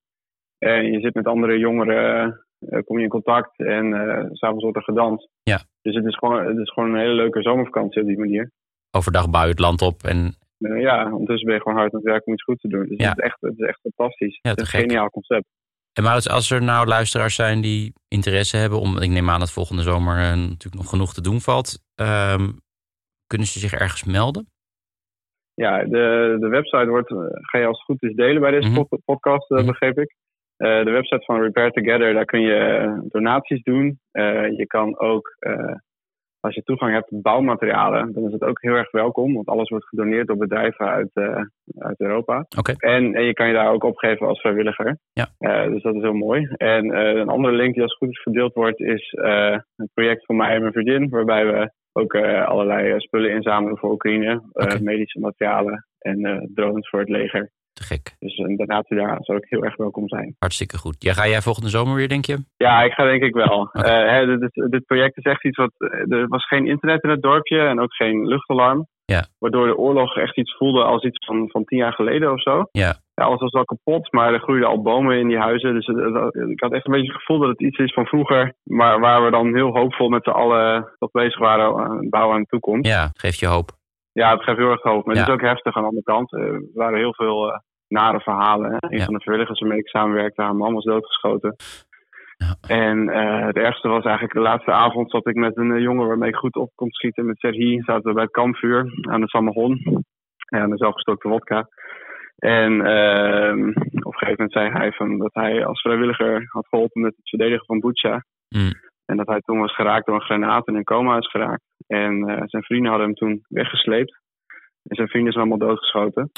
En 0.58 0.92
je 0.92 1.00
zit 1.00 1.14
met 1.14 1.26
andere 1.26 1.58
jongeren, 1.58 2.46
uh, 2.60 2.80
kom 2.86 2.98
je 2.98 3.04
in 3.04 3.10
contact 3.10 3.60
en 3.60 3.86
uh, 3.86 4.26
s'avonds 4.32 4.64
wordt 4.64 4.78
er 4.78 4.84
gedanst. 4.84 5.30
Ja. 5.44 5.60
Dus 5.82 5.96
het 5.96 6.06
is, 6.06 6.16
gewoon, 6.18 6.46
het 6.46 6.58
is 6.58 6.72
gewoon 6.72 6.90
een 6.94 7.00
hele 7.00 7.14
leuke 7.14 7.42
zomervakantie 7.42 8.02
op 8.02 8.08
die 8.08 8.18
manier. 8.18 8.52
Overdag 8.92 9.30
bouw 9.30 9.44
je 9.44 9.50
het 9.50 9.60
land 9.60 9.82
op 9.82 10.04
en... 10.04 10.36
Uh, 10.60 10.82
ja, 10.82 11.12
ondertussen 11.12 11.46
ben 11.46 11.56
je 11.56 11.62
gewoon 11.62 11.78
hard 11.78 11.94
aan 11.94 12.00
het 12.00 12.10
werk 12.10 12.28
om 12.28 12.34
iets 12.34 12.44
goed 12.44 12.60
te 12.60 12.68
doen. 12.68 12.88
Dus 12.88 12.98
ja. 12.98 13.10
het, 13.10 13.18
is 13.18 13.24
echt, 13.24 13.38
het 13.42 13.54
is 13.60 13.68
echt 13.68 13.80
fantastisch. 13.82 14.40
Ja, 14.42 14.50
het 14.50 14.60
is 14.60 14.66
een 14.74 14.80
gek. 14.80 14.90
geniaal 14.90 15.10
concept. 15.10 15.46
En 15.94 16.04
Maurits, 16.04 16.30
als 16.30 16.52
er 16.52 16.64
nou 16.64 16.88
luisteraars 16.88 17.36
zijn 17.36 17.62
die 17.62 17.94
interesse 18.08 18.58
hebben... 18.58 18.80
om 18.80 19.02
ik 19.02 19.10
neem 19.10 19.30
aan 19.30 19.40
dat 19.40 19.52
volgende 19.52 19.82
zomer 19.82 20.16
natuurlijk 20.16 20.76
nog 20.76 20.90
genoeg 20.90 21.14
te 21.14 21.22
doen 21.22 21.40
valt... 21.42 21.80
Um, 22.02 22.60
kunnen 23.28 23.48
ze 23.48 23.60
zich 23.60 23.74
ergens 23.74 24.04
melden? 24.04 24.48
Ja, 25.54 25.84
de, 25.84 26.38
de 26.40 26.48
website 26.48 26.88
wordt, 26.88 27.12
eh, 27.12 27.18
ga 27.32 27.58
je 27.58 27.66
als 27.66 27.78
het 27.78 27.86
goed 27.86 28.04
is 28.04 28.16
delen 28.16 28.42
bij 28.42 28.52
deze 28.52 28.70
Mhm. 28.70 28.84
pod- 28.84 29.02
podcast, 29.06 29.52
eh, 29.52 29.58
Mhm. 29.58 29.66
begreep 29.68 30.00
ik. 30.00 30.16
Eh, 30.58 30.84
de 30.84 30.92
website 30.92 31.26
van 31.26 31.42
Repair 31.42 31.72
Together, 31.72 32.14
daar 32.14 32.26
kun 32.26 32.42
je 32.42 32.56
eh, 32.56 32.98
donaties 33.10 33.64
doen. 33.64 34.00
Eh, 34.12 34.58
je 34.58 34.68
kan 34.68 35.00
ook, 35.00 35.38
als 36.40 36.56
je 36.56 36.64
toegang 36.64 36.94
hebt 36.94 37.08
tot 37.08 37.22
bouwmaterialen, 37.22 38.14
dan 38.14 38.26
is 38.26 38.32
het 38.32 38.44
ook 38.44 38.62
heel 38.62 38.74
erg 38.74 38.92
welkom. 38.92 39.34
Want 39.34 39.48
alles 39.48 39.70
wordt 39.70 39.88
gedoneerd 39.88 40.28
door 40.28 40.38
bedrijven 40.38 40.88
uit, 40.88 41.10
uit 41.78 42.00
Europa. 42.00 42.46
En, 42.78 43.14
en 43.14 43.24
je 43.24 43.34
kan 43.34 43.48
je 43.48 43.54
daar 43.54 43.72
ook 43.72 43.84
opgeven 43.84 44.28
als 44.28 44.40
vrijwilliger. 44.40 44.98
Ja. 45.14 45.28
Dus 45.68 45.82
dat 45.82 45.96
is 45.96 46.02
heel 46.02 46.14
mooi. 46.14 46.46
En 46.46 46.96
een 46.98 47.30
andere 47.30 47.56
link 47.56 47.74
die 47.74 47.84
als 47.84 47.92
het 47.92 48.00
goed 48.00 48.16
is 48.16 48.22
gedeeld 48.22 48.54
wordt, 48.54 48.80
is 48.80 49.14
een 49.76 49.90
project 49.94 50.26
van 50.26 50.36
mij 50.36 50.54
en 50.54 50.62
mijn 50.62 50.74
vriendin. 50.74 51.10
Waarbij 51.10 51.46
we 51.46 51.72
ook 51.92 52.16
allerlei 52.46 53.00
spullen 53.00 53.32
inzamelen 53.32 53.78
voor 53.78 53.92
Oekraïne. 53.92 54.42
Medische 54.82 55.20
materialen 55.20 55.86
en 56.00 56.50
drones 56.54 56.90
voor 56.90 57.00
het 57.00 57.10
leger. 57.10 57.52
Te 57.78 57.84
gek. 57.84 58.16
Dus 58.20 58.38
een 58.38 58.56
donatie 58.56 58.98
daar 58.98 59.18
zou 59.22 59.38
ook 59.38 59.46
heel 59.50 59.64
erg 59.64 59.76
welkom 59.76 60.08
zijn. 60.08 60.36
Hartstikke 60.40 60.78
goed. 60.78 60.96
Ja, 61.00 61.14
ga 61.14 61.28
jij 61.28 61.42
volgende 61.42 61.70
zomer 61.70 61.96
weer, 61.96 62.08
denk 62.10 62.26
je? 62.26 62.38
Ja, 62.58 62.82
ik 62.84 62.92
ga 62.92 63.04
denk 63.04 63.24
ik 63.24 63.34
wel. 63.34 63.70
Eh, 63.88 64.10
hè, 64.10 64.38
dit, 64.40 64.52
dit 64.72 64.86
project 64.86 65.18
is 65.18 65.24
echt 65.24 65.46
iets 65.46 65.58
wat. 65.58 65.72
Er 66.10 66.28
was 66.28 66.48
geen 66.48 66.68
internet 66.68 67.04
in 67.04 67.10
het 67.10 67.22
dorpje 67.22 67.60
en 67.60 67.80
ook 67.80 67.94
geen 67.94 68.28
luchtalarm. 68.28 68.88
Ja. 69.06 69.26
Waardoor 69.40 69.68
de 69.68 69.78
oorlog 69.78 70.18
echt 70.18 70.38
iets 70.38 70.56
voelde 70.58 70.84
als 70.84 71.04
iets 71.04 71.26
van, 71.26 71.50
van 71.50 71.64
tien 71.64 71.78
jaar 71.78 71.94
geleden 71.94 72.32
of 72.32 72.42
zo. 72.42 72.68
Ja. 72.72 72.96
Ja, 73.14 73.24
alles 73.24 73.40
was 73.40 73.52
wel 73.52 73.66
kapot, 73.66 74.12
maar 74.12 74.34
er 74.34 74.40
groeiden 74.40 74.70
al 74.70 74.82
bomen 74.82 75.18
in 75.20 75.28
die 75.28 75.38
huizen. 75.38 75.74
Dus 75.74 75.86
het- 75.86 76.14
het- 76.14 76.50
ik 76.50 76.60
had 76.60 76.74
echt 76.74 76.86
een 76.86 76.92
beetje 76.92 77.12
het 77.12 77.22
gevoel 77.22 77.40
dat 77.40 77.50
het 77.50 77.62
iets 77.62 77.78
is 77.78 77.94
van 77.94 78.06
vroeger. 78.06 78.54
Maar 78.64 79.00
waar 79.00 79.24
we 79.24 79.32
dan 79.32 79.56
heel 79.56 79.72
hoopvol 79.78 80.10
met 80.10 80.24
z'n 80.24 80.30
allen 80.30 80.94
toch 80.98 81.12
bezig 81.12 81.40
waren 81.40 82.10
bouwen 82.10 82.36
aan 82.36 82.42
de 82.42 82.48
toekomst. 82.48 82.88
Ja, 82.88 83.10
geeft 83.14 83.40
je 83.40 83.46
hoop. 83.48 83.70
Ja, 84.22 84.32
het 84.34 84.44
geeft 84.44 84.58
heel 84.58 84.72
erg 84.72 84.82
hoop. 84.82 85.06
Maar 85.06 85.16
het 85.16 85.26
Ja. 85.26 85.34
is 85.34 85.40
ook 85.40 85.48
heftig 85.48 85.76
aan 85.76 85.82
de 85.82 85.88
andere 85.88 86.04
kant. 86.06 86.34
Eh, 86.34 86.42
Er 86.44 86.62
waren 86.74 86.98
heel 86.98 87.14
veel 87.14 87.52
eh, 87.52 87.60
nare 87.88 88.20
verhalen. 88.20 88.72
Hè. 88.72 88.78
Een 88.80 88.98
Ja. 88.98 89.06
van 89.06 89.14
de 89.14 89.20
vrijwilligers 89.20 89.60
waarmee 89.60 89.80
ik 89.80 89.88
samenwerkte, 89.88 90.42
haar 90.42 90.56
man 90.56 90.74
was 90.74 90.84
doodgeschoten. 90.84 91.56
Ja. 92.38 92.56
En 92.76 93.10
eh, 93.10 93.46
het 93.46 93.56
ergste 93.58 93.88
was 93.88 94.04
eigenlijk 94.04 94.34
de 94.34 94.40
laatste 94.42 94.72
avond 94.72 95.12
zat 95.12 95.28
ik 95.28 95.36
met 95.36 95.58
een 95.58 95.82
jongen 95.82 96.08
waarmee 96.08 96.30
ik 96.30 96.36
goed 96.36 96.56
op 96.56 96.72
kon 96.76 96.90
schieten. 96.92 97.26
Met 97.26 97.38
Serhi 97.40 97.82
zaten 97.82 98.04
we 98.04 98.14
bij 98.14 98.24
het 98.24 98.32
kampvuur 98.32 98.92
aan 99.10 99.22
de 99.22 99.28
Samahon. 99.30 100.04
En 100.50 100.70
de 100.70 100.78
zelfgestokte 100.78 101.28
wodka. 101.28 101.68
En 102.38 102.86
ehm, 102.86 103.68
op 103.70 104.14
een 104.14 104.18
gegeven 104.20 104.36
moment 104.38 104.52
zei 104.52 104.70
hij 104.70 104.92
van 104.92 105.18
dat 105.18 105.34
hij 105.34 105.66
als 105.66 105.82
vrijwilliger 105.82 106.46
had 106.50 106.68
geholpen 106.68 107.02
met 107.02 107.16
het 107.16 107.30
verdedigen 107.30 107.66
van 107.66 107.80
Bucha. 107.80 108.24
Mm. 108.50 108.72
En 109.10 109.18
dat 109.18 109.28
hij 109.28 109.42
toen 109.42 109.60
was 109.60 109.76
geraakt 109.76 110.06
door 110.06 110.16
een 110.16 110.22
granaat 110.22 110.68
en 110.68 110.76
in 110.76 110.84
coma 110.84 111.18
is 111.18 111.30
geraakt. 111.30 111.64
En 111.88 112.28
eh, 112.30 112.42
zijn 112.46 112.64
vrienden 112.64 112.90
hadden 112.90 113.08
hem 113.08 113.16
toen 113.16 113.46
weggesleept. 113.48 114.20
En 114.84 114.96
zijn 114.96 115.08
vrienden 115.08 115.34
zijn 115.34 115.46
allemaal 115.46 115.68
doodgeschoten. 115.68 116.32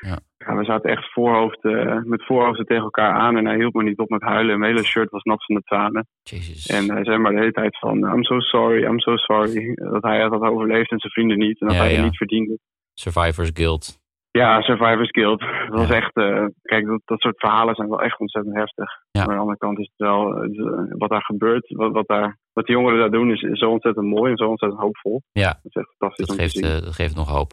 Ja. 0.00 0.18
we 0.56 0.64
zaten 0.64 0.90
echt 0.90 1.12
voorhoofd, 1.12 1.64
eh, 1.64 2.02
met 2.02 2.24
voorhoofden 2.24 2.66
tegen 2.66 2.82
elkaar 2.82 3.12
aan. 3.12 3.36
En 3.36 3.46
hij 3.46 3.56
hield 3.56 3.74
me 3.74 3.82
niet 3.82 3.98
op 3.98 4.08
met 4.08 4.22
huilen. 4.22 4.58
Mijn 4.58 4.72
hele 4.72 4.86
shirt 4.86 5.10
was 5.10 5.22
nat 5.22 5.44
van 5.44 5.54
de 5.54 5.62
tranen. 5.62 6.06
Jezus. 6.22 6.66
En 6.66 6.90
hij 6.90 7.04
zei 7.04 7.18
maar 7.18 7.32
de 7.32 7.38
hele 7.38 7.52
tijd 7.52 7.78
van... 7.78 7.98
I'm 7.98 8.24
so 8.24 8.38
sorry, 8.40 8.84
I'm 8.84 9.00
so 9.00 9.16
sorry. 9.16 9.74
Dat 9.74 10.02
hij 10.02 10.20
had 10.20 10.40
overleefd 10.40 10.90
en 10.90 10.98
zijn 10.98 11.12
vrienden 11.12 11.38
niet. 11.38 11.60
En 11.60 11.66
dat 11.66 11.76
Ja, 11.76 11.82
hij 11.82 11.90
ja. 11.90 11.96
het 11.96 12.04
niet 12.04 12.16
verdiende. 12.16 12.58
Survivors 12.94 13.50
Guild. 13.54 13.99
Ja, 14.30 14.60
Survivors 14.60 15.10
Guild. 15.10 15.40
Dat 15.40 15.78
was 15.78 15.90
echt... 15.90 16.16
eh, 16.16 16.44
kijk, 16.62 16.86
dat, 16.86 17.00
dat 17.04 17.20
soort 17.20 17.38
verhalen 17.38 17.74
zijn 17.74 17.88
wel 17.88 18.02
echt 18.02 18.20
ontzettend 18.20 18.54
heftig. 18.54 18.90
Maar 19.12 19.22
aan 19.22 19.34
de 19.34 19.40
andere 19.40 19.58
kant 19.58 19.78
is 19.78 19.90
het 19.94 20.08
wel... 20.08 20.42
eh, 20.42 20.50
wat 20.88 21.10
daar 21.10 21.24
gebeurt, 21.24 21.74
wat, 21.74 21.92
wat, 21.92 22.06
daar, 22.06 22.38
wat 22.52 22.66
die 22.66 22.74
jongeren 22.74 22.98
daar 22.98 23.10
doen... 23.10 23.30
Is, 23.30 23.42
is 23.42 23.58
zo 23.58 23.70
ontzettend 23.70 24.06
mooi 24.06 24.30
en 24.30 24.36
zo 24.36 24.44
ontzettend 24.44 24.80
hoopvol. 24.80 25.22
Ja, 25.32 25.48
Dat 25.48 25.58
is 25.62 25.74
echt 25.74 25.94
fantastisch 25.98 26.26
dat 26.26 26.36
geeft, 26.36 26.62
eh, 26.62 26.84
dat 26.84 26.94
geeft 26.94 27.16
nog 27.16 27.28
hoop. 27.28 27.52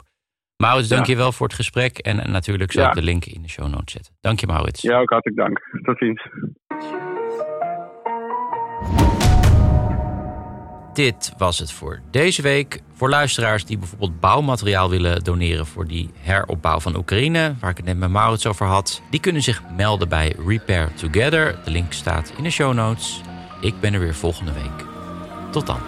Maurits, 0.56 0.88
dank 0.88 1.06
je 1.06 1.16
wel 1.16 1.32
voor 1.32 1.46
het 1.46 1.56
gesprek. 1.56 1.98
En 1.98 2.18
eh, 2.18 2.32
natuurlijk 2.32 2.72
zal 2.72 2.86
ik 2.86 2.94
de 2.94 3.02
link 3.02 3.24
in 3.24 3.42
de 3.42 3.48
show 3.48 3.68
notes 3.68 3.92
zetten. 3.92 4.14
Dank 4.20 4.40
je, 4.40 4.46
Maurits. 4.46 4.82
Ja, 4.82 4.98
ook 5.00 5.10
hartelijk 5.10 5.38
dank. 5.40 5.60
Tot 5.82 5.98
ziens. 5.98 6.22
Dit 10.98 11.32
was 11.36 11.58
het 11.58 11.72
voor 11.72 12.00
deze 12.10 12.42
week. 12.42 12.82
Voor 12.92 13.08
luisteraars 13.08 13.64
die 13.64 13.78
bijvoorbeeld 13.78 14.20
bouwmateriaal 14.20 14.90
willen 14.90 15.24
doneren 15.24 15.66
voor 15.66 15.86
die 15.86 16.10
heropbouw 16.18 16.80
van 16.80 16.96
Oekraïne, 16.96 17.54
waar 17.60 17.70
ik 17.70 17.76
het 17.76 17.86
net 17.86 17.96
met 17.96 18.10
Maurits 18.10 18.46
over 18.46 18.66
had, 18.66 19.02
die 19.10 19.20
kunnen 19.20 19.42
zich 19.42 19.62
melden 19.76 20.08
bij 20.08 20.34
Repair 20.46 20.94
Together. 20.94 21.58
De 21.64 21.70
link 21.70 21.92
staat 21.92 22.32
in 22.36 22.42
de 22.42 22.50
show 22.50 22.74
notes. 22.74 23.20
Ik 23.60 23.80
ben 23.80 23.94
er 23.94 24.00
weer 24.00 24.14
volgende 24.14 24.52
week. 24.52 24.86
Tot 25.50 25.66
dan. 25.66 25.80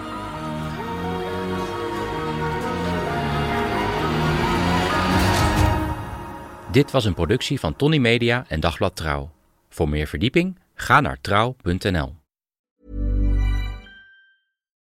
Dit 6.73 6.91
was 6.91 7.05
een 7.05 7.15
productie 7.15 7.61
van 7.61 7.77
Tony 7.77 7.99
Media 7.99 8.45
en 8.49 8.61
Dagblad 8.61 8.97
Trouw. 8.97 9.31
Voor 9.69 9.89
meer 9.89 10.07
verdieping 10.07 10.59
ga 10.75 11.01
naar 11.01 11.21
trouw.nl. 11.21 12.20